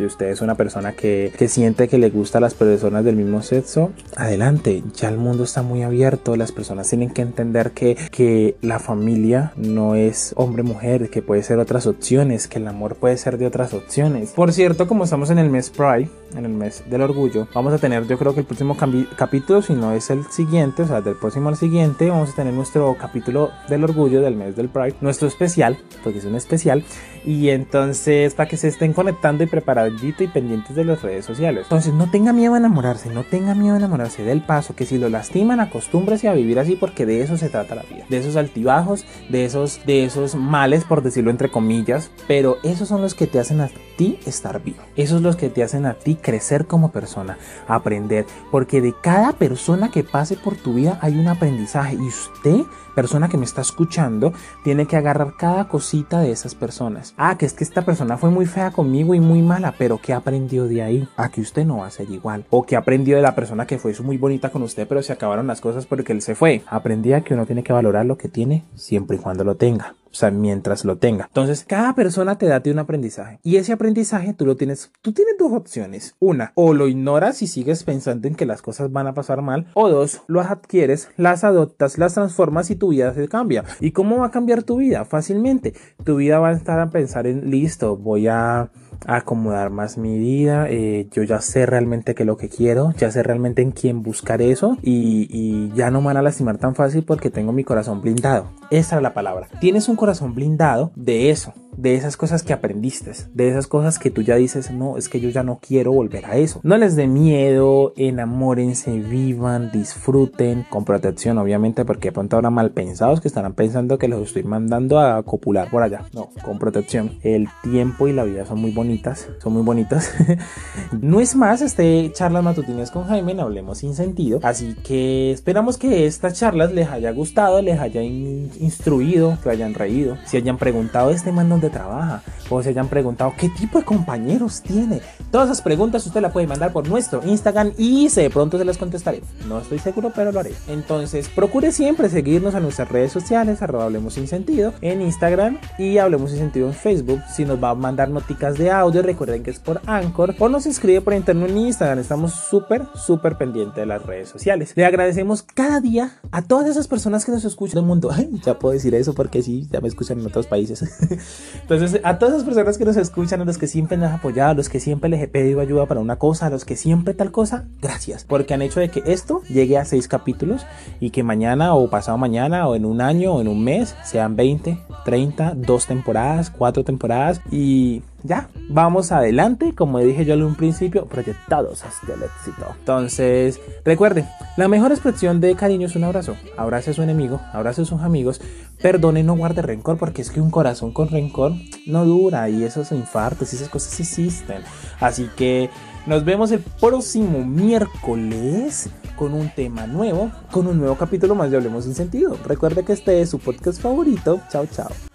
Si 0.00 0.06
usted 0.06 0.30
es 0.30 0.40
una 0.40 0.54
persona 0.54 0.92
que, 0.92 1.30
que, 1.36 1.46
siente 1.46 1.86
que 1.86 1.98
le 1.98 2.08
gusta 2.08 2.38
a 2.38 2.40
las 2.40 2.54
personas 2.54 3.04
del 3.04 3.16
mismo 3.16 3.42
sexo, 3.42 3.90
adelante. 4.16 4.82
Ya 4.96 5.10
el 5.10 5.18
mundo 5.18 5.44
está 5.44 5.60
muy 5.60 5.82
abierto. 5.82 6.36
Las 6.36 6.52
personas 6.52 6.88
tienen 6.88 7.10
que 7.10 7.20
entender 7.20 7.72
que, 7.72 7.98
que 8.10 8.56
la 8.62 8.78
familia 8.78 9.52
no 9.56 9.96
es 9.96 10.32
hombre-mujer, 10.36 11.10
que 11.10 11.20
puede 11.20 11.42
ser 11.42 11.58
otras 11.58 11.86
opciones, 11.86 12.48
que 12.48 12.60
el 12.60 12.68
amor 12.68 12.96
puede 12.96 13.18
ser 13.18 13.36
de 13.36 13.46
otras 13.46 13.74
opciones. 13.74 14.30
Por 14.30 14.54
cierto, 14.54 14.88
como 14.88 15.04
estamos 15.04 15.28
en 15.28 15.38
el 15.38 15.50
mes 15.50 15.68
Pride, 15.68 16.08
en 16.34 16.44
el 16.44 16.52
mes 16.52 16.84
del 16.88 17.02
orgullo, 17.02 17.48
vamos 17.54 17.72
a 17.72 17.78
tener, 17.78 18.06
yo 18.06 18.18
creo 18.18 18.34
que 18.34 18.40
el 18.40 18.46
próximo 18.46 18.76
capítulo, 19.16 19.62
si 19.62 19.74
no 19.74 19.92
es 19.92 20.10
el 20.10 20.24
siguiente, 20.26 20.82
o 20.82 20.86
sea, 20.86 21.00
del 21.00 21.16
próximo 21.16 21.48
al 21.48 21.56
siguiente, 21.56 22.10
vamos 22.10 22.30
a 22.30 22.34
tener 22.34 22.52
nuestro 22.52 22.96
capítulo 22.98 23.50
del 23.68 23.84
orgullo 23.84 24.20
del 24.20 24.36
mes 24.36 24.56
del 24.56 24.68
Pride, 24.68 24.96
nuestro 25.00 25.28
especial, 25.28 25.78
porque 26.02 26.18
es 26.18 26.24
un 26.24 26.34
especial. 26.34 26.84
Y 27.24 27.50
entonces, 27.50 28.34
para 28.34 28.48
que 28.48 28.56
se 28.56 28.68
estén 28.68 28.94
conectando 28.94 29.44
y 29.44 29.46
preparadito 29.46 30.24
y 30.24 30.28
pendientes 30.28 30.74
de 30.74 30.84
las 30.84 31.02
redes 31.02 31.26
sociales. 31.26 31.64
Entonces, 31.64 31.92
no 31.92 32.10
tenga 32.10 32.32
miedo 32.32 32.54
a 32.54 32.58
enamorarse, 32.58 33.10
no 33.10 33.24
tenga 33.24 33.54
miedo 33.54 33.74
a 33.74 33.78
enamorarse 33.78 34.24
del 34.24 34.40
paso, 34.40 34.74
que 34.74 34.86
si 34.86 34.96
lo 34.96 35.10
lastiman, 35.10 35.60
acostúmbrese 35.60 36.28
a 36.28 36.32
vivir 36.32 36.58
así, 36.58 36.76
porque 36.76 37.04
de 37.04 37.22
eso 37.22 37.36
se 37.36 37.50
trata 37.50 37.74
la 37.74 37.82
vida. 37.82 38.06
De 38.08 38.16
esos 38.16 38.36
altibajos, 38.36 39.04
de 39.28 39.44
esos, 39.44 39.84
de 39.84 40.04
esos 40.04 40.34
males, 40.34 40.84
por 40.84 41.02
decirlo 41.02 41.30
entre 41.30 41.50
comillas, 41.50 42.10
pero 42.26 42.56
esos 42.62 42.88
son 42.88 43.02
los 43.02 43.14
que 43.14 43.26
te 43.26 43.38
hacen 43.38 43.60
a 43.60 43.70
ti 43.96 44.18
estar 44.24 44.62
vivo. 44.62 44.82
Esos 44.96 45.16
son 45.16 45.24
los 45.24 45.36
que 45.36 45.50
te 45.50 45.62
hacen 45.62 45.84
a 45.84 45.94
ti 45.94 46.16
crecer 46.20 46.66
como 46.66 46.92
persona, 46.92 47.38
aprender, 47.68 48.26
porque 48.50 48.80
de 48.80 48.94
cada 49.00 49.32
persona 49.32 49.90
que 49.90 50.04
pase 50.04 50.36
por 50.36 50.56
tu 50.56 50.74
vida 50.74 50.98
hay 51.02 51.18
un 51.18 51.28
aprendizaje 51.28 51.94
y 51.94 52.08
usted 52.08 52.64
persona 52.94 53.28
que 53.28 53.38
me 53.38 53.44
está 53.44 53.62
escuchando 53.62 54.32
tiene 54.62 54.86
que 54.86 54.96
agarrar 54.96 55.34
cada 55.38 55.68
cosita 55.68 56.20
de 56.20 56.32
esas 56.32 56.54
personas. 56.54 57.14
Ah, 57.16 57.38
que 57.38 57.46
es 57.46 57.54
que 57.54 57.64
esta 57.64 57.82
persona 57.82 58.18
fue 58.18 58.30
muy 58.30 58.46
fea 58.46 58.70
conmigo 58.70 59.14
y 59.14 59.20
muy 59.20 59.42
mala, 59.42 59.74
pero 59.78 59.98
¿qué 59.98 60.12
aprendió 60.12 60.66
de 60.66 60.82
ahí? 60.82 61.08
A 61.16 61.30
que 61.30 61.40
usted 61.40 61.64
no 61.64 61.78
va 61.78 61.86
a 61.86 61.90
ser 61.90 62.10
igual. 62.10 62.44
O 62.50 62.66
que 62.66 62.76
aprendió 62.76 63.16
de 63.16 63.22
la 63.22 63.34
persona 63.34 63.66
que 63.66 63.78
fue 63.78 63.94
muy 64.02 64.18
bonita 64.18 64.50
con 64.50 64.62
usted, 64.62 64.86
pero 64.86 65.02
se 65.02 65.12
acabaron 65.12 65.46
las 65.46 65.60
cosas 65.60 65.86
porque 65.86 66.12
él 66.12 66.22
se 66.22 66.34
fue. 66.34 66.62
Aprendí 66.66 67.12
a 67.12 67.22
que 67.22 67.34
uno 67.34 67.46
tiene 67.46 67.62
que 67.62 67.72
valorar 67.72 68.06
lo 68.06 68.18
que 68.18 68.28
tiene 68.28 68.64
siempre 68.74 69.16
y 69.16 69.20
cuando 69.20 69.44
lo 69.44 69.56
tenga. 69.56 69.94
O 70.10 70.14
sea, 70.14 70.30
mientras 70.30 70.84
lo 70.84 70.98
tenga. 70.98 71.26
Entonces, 71.26 71.64
cada 71.66 71.94
persona 71.94 72.36
te 72.36 72.46
da 72.46 72.60
un 72.66 72.78
aprendizaje. 72.78 73.38
Y 73.42 73.56
ese 73.56 73.72
aprendizaje 73.72 74.34
tú 74.34 74.44
lo 74.44 74.56
tienes, 74.56 74.90
tú 75.02 75.12
tienes 75.12 75.36
dos 75.38 75.52
opciones. 75.52 76.16
Una, 76.18 76.52
o 76.54 76.74
lo 76.74 76.88
ignoras 76.88 77.42
y 77.42 77.46
sigues 77.46 77.84
pensando 77.84 78.28
en 78.28 78.34
que 78.34 78.46
las 78.46 78.62
cosas 78.62 78.92
van 78.92 79.06
a 79.06 79.14
pasar 79.14 79.40
mal. 79.42 79.66
O 79.74 79.88
dos, 79.88 80.22
lo 80.26 80.40
adquieres, 80.40 81.08
las 81.16 81.44
adoptas, 81.44 81.98
las 81.98 82.14
transformas 82.14 82.70
y 82.70 82.76
tu 82.76 82.88
vida 82.88 83.14
se 83.14 83.28
cambia. 83.28 83.64
¿Y 83.80 83.92
cómo 83.92 84.18
va 84.18 84.26
a 84.26 84.30
cambiar 84.30 84.62
tu 84.62 84.76
vida? 84.76 85.04
Fácilmente. 85.04 85.74
Tu 86.04 86.16
vida 86.16 86.38
va 86.38 86.48
a 86.48 86.52
estar 86.52 86.80
a 86.80 86.90
pensar 86.90 87.26
en, 87.26 87.50
listo, 87.50 87.96
voy 87.96 88.28
a 88.28 88.70
acomodar 89.06 89.70
más 89.70 89.98
mi 89.98 90.18
vida, 90.18 90.66
eh, 90.68 91.08
yo 91.12 91.22
ya 91.22 91.40
sé 91.40 91.66
realmente 91.66 92.14
qué 92.14 92.22
es 92.22 92.26
lo 92.26 92.36
que 92.36 92.48
quiero, 92.48 92.92
ya 92.96 93.10
sé 93.10 93.22
realmente 93.22 93.62
en 93.62 93.72
quién 93.72 94.02
buscar 94.02 94.42
eso 94.42 94.76
y, 94.82 95.26
y, 95.30 95.72
ya 95.74 95.90
no 95.90 96.00
me 96.00 96.08
van 96.08 96.16
a 96.16 96.22
lastimar 96.22 96.58
tan 96.58 96.74
fácil 96.74 97.04
porque 97.04 97.30
tengo 97.30 97.52
mi 97.52 97.64
corazón 97.64 98.00
blindado. 98.00 98.50
Esa 98.70 98.96
es 98.96 99.02
la 99.02 99.14
palabra. 99.14 99.48
Tienes 99.60 99.88
un 99.88 99.96
corazón 99.96 100.34
blindado 100.34 100.92
de 100.96 101.30
eso, 101.30 101.54
de 101.76 101.94
esas 101.94 102.16
cosas 102.16 102.42
que 102.42 102.52
aprendiste, 102.52 103.12
de 103.34 103.48
esas 103.48 103.66
cosas 103.66 103.98
que 103.98 104.10
tú 104.10 104.22
ya 104.22 104.36
dices, 104.36 104.70
no, 104.70 104.96
es 104.96 105.08
que 105.08 105.20
yo 105.20 105.28
ya 105.30 105.42
no 105.42 105.58
quiero 105.60 105.92
volver 105.92 106.26
a 106.26 106.36
eso. 106.36 106.60
No 106.62 106.76
les 106.76 106.96
dé 106.96 107.06
miedo, 107.06 107.92
enamórense, 107.96 108.98
vivan, 108.98 109.70
disfruten, 109.72 110.64
con 110.68 110.84
protección, 110.84 111.38
obviamente, 111.38 111.84
porque 111.84 112.08
de 112.08 112.12
pronto 112.12 112.36
habrá 112.36 112.50
mal 112.50 112.70
pensados 112.70 113.20
que 113.20 113.28
estarán 113.28 113.54
pensando 113.54 113.98
que 113.98 114.08
los 114.08 114.22
estoy 114.22 114.44
mandando 114.44 115.00
a 115.00 115.22
copular 115.22 115.70
por 115.70 115.82
allá. 115.82 116.04
No, 116.12 116.30
con 116.42 116.58
protección. 116.58 117.18
El 117.22 117.48
tiempo 117.62 118.08
y 118.08 118.12
la 118.12 118.24
vida 118.24 118.44
son 118.46 118.60
muy 118.60 118.72
bonitas, 118.72 119.28
son 119.42 119.52
muy 119.54 119.62
bonitas. 119.62 120.12
no 121.00 121.20
es 121.20 121.36
más, 121.36 121.62
este 121.62 122.10
charlas 122.12 122.44
matutinas 122.44 122.90
con 122.90 123.04
Jaime, 123.04 123.34
no 123.34 123.42
hablemos 123.42 123.78
sin 123.78 123.94
sentido. 123.94 124.40
Así 124.42 124.74
que 124.84 125.30
esperamos 125.32 125.78
que 125.78 126.06
estas 126.06 126.34
charlas 126.34 126.72
les 126.72 126.88
haya 126.88 127.12
gustado, 127.12 127.62
les 127.62 127.78
hayan 127.78 128.04
instruido, 128.04 129.38
que 129.42 129.50
hayan 129.50 129.74
reído, 129.74 130.16
si 130.26 130.36
hayan 130.36 130.58
preguntado 130.58 131.10
este 131.10 131.32
man 131.32 131.48
trabaja 131.70 132.22
o 132.48 132.62
se 132.62 132.70
hayan 132.70 132.88
preguntado 132.88 133.32
qué 133.36 133.48
tipo 133.48 133.78
de 133.78 133.84
compañeros 133.84 134.60
tiene. 134.62 135.00
Todas 135.30 135.46
esas 135.48 135.62
preguntas 135.62 136.06
usted 136.06 136.20
las 136.20 136.32
puede 136.32 136.46
mandar 136.46 136.72
por 136.72 136.88
nuestro 136.88 137.22
Instagram 137.24 137.72
y 137.78 138.08
de 138.08 138.30
pronto 138.30 138.58
se 138.58 138.64
las 138.64 138.78
contestaré. 138.78 139.22
No 139.48 139.60
estoy 139.60 139.78
seguro, 139.78 140.12
pero 140.14 140.32
lo 140.32 140.40
haré. 140.40 140.52
Entonces, 140.68 141.28
procure 141.28 141.72
siempre 141.72 142.08
seguirnos 142.08 142.54
a 142.54 142.60
nuestras 142.60 142.88
redes 142.88 143.12
sociales, 143.12 143.62
arroba 143.62 143.84
Hablemos 143.84 144.14
Sin 144.14 144.26
Sentido, 144.26 144.72
en 144.80 145.00
Instagram 145.02 145.58
y 145.78 145.98
Hablemos 145.98 146.30
Sin 146.30 146.40
Sentido 146.40 146.66
en 146.66 146.74
Facebook. 146.74 147.20
Si 147.32 147.44
nos 147.44 147.62
va 147.62 147.70
a 147.70 147.74
mandar 147.74 148.10
noticas 148.10 148.58
de 148.58 148.70
audio, 148.70 149.02
recuerden 149.02 149.42
que 149.42 149.50
es 149.50 149.58
por 149.58 149.80
Anchor 149.86 150.34
o 150.38 150.48
nos 150.48 150.66
escribe 150.66 151.00
por 151.00 151.14
internet 151.14 151.50
en 151.50 151.58
Instagram. 151.58 151.98
Estamos 151.98 152.32
súper, 152.32 152.86
súper 152.94 153.36
pendientes 153.36 153.76
de 153.76 153.86
las 153.86 154.04
redes 154.04 154.28
sociales. 154.28 154.72
Le 154.74 154.84
agradecemos 154.84 155.42
cada 155.42 155.80
día 155.80 156.18
a 156.32 156.42
todas 156.42 156.68
esas 156.68 156.88
personas 156.88 157.24
que 157.24 157.32
nos 157.32 157.44
escuchan 157.44 157.76
del 157.76 157.84
mundo. 157.84 158.10
Ya 158.44 158.58
puedo 158.58 158.72
decir 158.72 158.94
eso 158.94 159.14
porque 159.14 159.42
sí, 159.42 159.68
ya 159.70 159.80
me 159.80 159.88
escuchan 159.88 160.20
en 160.20 160.26
otros 160.26 160.46
países. 160.46 160.82
Entonces, 161.62 162.00
a 162.04 162.18
todas 162.18 162.34
esas 162.34 162.44
personas 162.44 162.78
que 162.78 162.84
nos 162.84 162.96
escuchan, 162.96 163.40
a 163.40 163.44
los 163.44 163.58
que 163.58 163.66
siempre 163.66 163.96
nos 163.96 164.08
han 164.08 164.16
apoyado, 164.16 164.50
a 164.50 164.54
los 164.54 164.68
que 164.68 164.80
siempre 164.80 165.10
les 165.10 165.22
he 165.22 165.28
pedido 165.28 165.60
ayuda 165.60 165.86
para 165.86 166.00
una 166.00 166.16
cosa, 166.16 166.46
a 166.46 166.50
los 166.50 166.64
que 166.64 166.76
siempre 166.76 167.14
tal 167.14 167.30
cosa, 167.30 167.64
gracias. 167.80 168.24
Porque 168.24 168.54
han 168.54 168.62
hecho 168.62 168.80
de 168.80 168.90
que 168.90 169.02
esto 169.06 169.42
llegue 169.48 169.78
a 169.78 169.84
seis 169.84 170.08
capítulos 170.08 170.66
y 171.00 171.10
que 171.10 171.22
mañana 171.22 171.74
o 171.74 171.88
pasado 171.88 172.18
mañana 172.18 172.68
o 172.68 172.74
en 172.74 172.84
un 172.84 173.00
año 173.00 173.34
o 173.34 173.40
en 173.40 173.48
un 173.48 173.62
mes 173.62 173.94
sean 174.04 174.36
20, 174.36 174.78
30, 175.04 175.54
dos 175.56 175.86
temporadas, 175.86 176.50
cuatro 176.50 176.84
temporadas 176.84 177.40
y 177.50 178.02
ya, 178.22 178.48
vamos 178.68 179.12
adelante, 179.12 179.74
como 179.74 179.98
dije 179.98 180.24
yo 180.24 180.34
en 180.34 180.42
un 180.42 180.54
principio, 180.54 181.06
proyectados 181.06 181.84
hacia 181.84 182.14
el 182.14 182.22
éxito. 182.22 182.74
Entonces, 182.78 183.60
recuerden, 183.84 184.26
la 184.56 184.68
mejor 184.68 184.92
expresión 184.92 185.40
de 185.40 185.54
cariño 185.54 185.86
es 185.86 185.96
un 185.96 186.04
abrazo. 186.04 186.36
Abrace 186.56 186.90
a 186.90 186.94
su 186.94 187.02
enemigo, 187.02 187.40
abrace 187.52 187.82
a 187.82 187.84
sus 187.84 188.00
amigos, 188.00 188.40
perdone 188.80 189.22
no 189.22 189.36
guarde 189.36 189.62
rencor, 189.62 189.98
porque 189.98 190.22
es 190.22 190.30
que 190.30 190.40
un 190.40 190.50
corazón 190.50 190.92
con 190.92 191.08
rencor 191.08 191.52
no 191.86 192.04
dura 192.04 192.48
y 192.48 192.64
esos 192.64 192.92
infartos 192.92 193.52
y 193.52 193.56
esas 193.56 193.68
cosas 193.68 193.98
existen. 194.00 194.62
Así 195.00 195.28
que 195.36 195.70
nos 196.06 196.24
vemos 196.24 196.50
el 196.52 196.60
próximo 196.60 197.44
miércoles 197.44 198.88
con 199.16 199.34
un 199.34 199.50
tema 199.54 199.86
nuevo, 199.86 200.30
con 200.50 200.66
un 200.66 200.78
nuevo 200.78 200.96
capítulo 200.96 201.34
más 201.34 201.50
de 201.50 201.58
Hablemos 201.58 201.84
sin 201.84 201.94
sentido. 201.94 202.36
Recuerde 202.46 202.84
que 202.84 202.94
este 202.94 203.20
es 203.20 203.30
su 203.30 203.38
podcast 203.38 203.80
favorito. 203.80 204.40
Chao, 204.50 204.66
chao. 204.66 205.09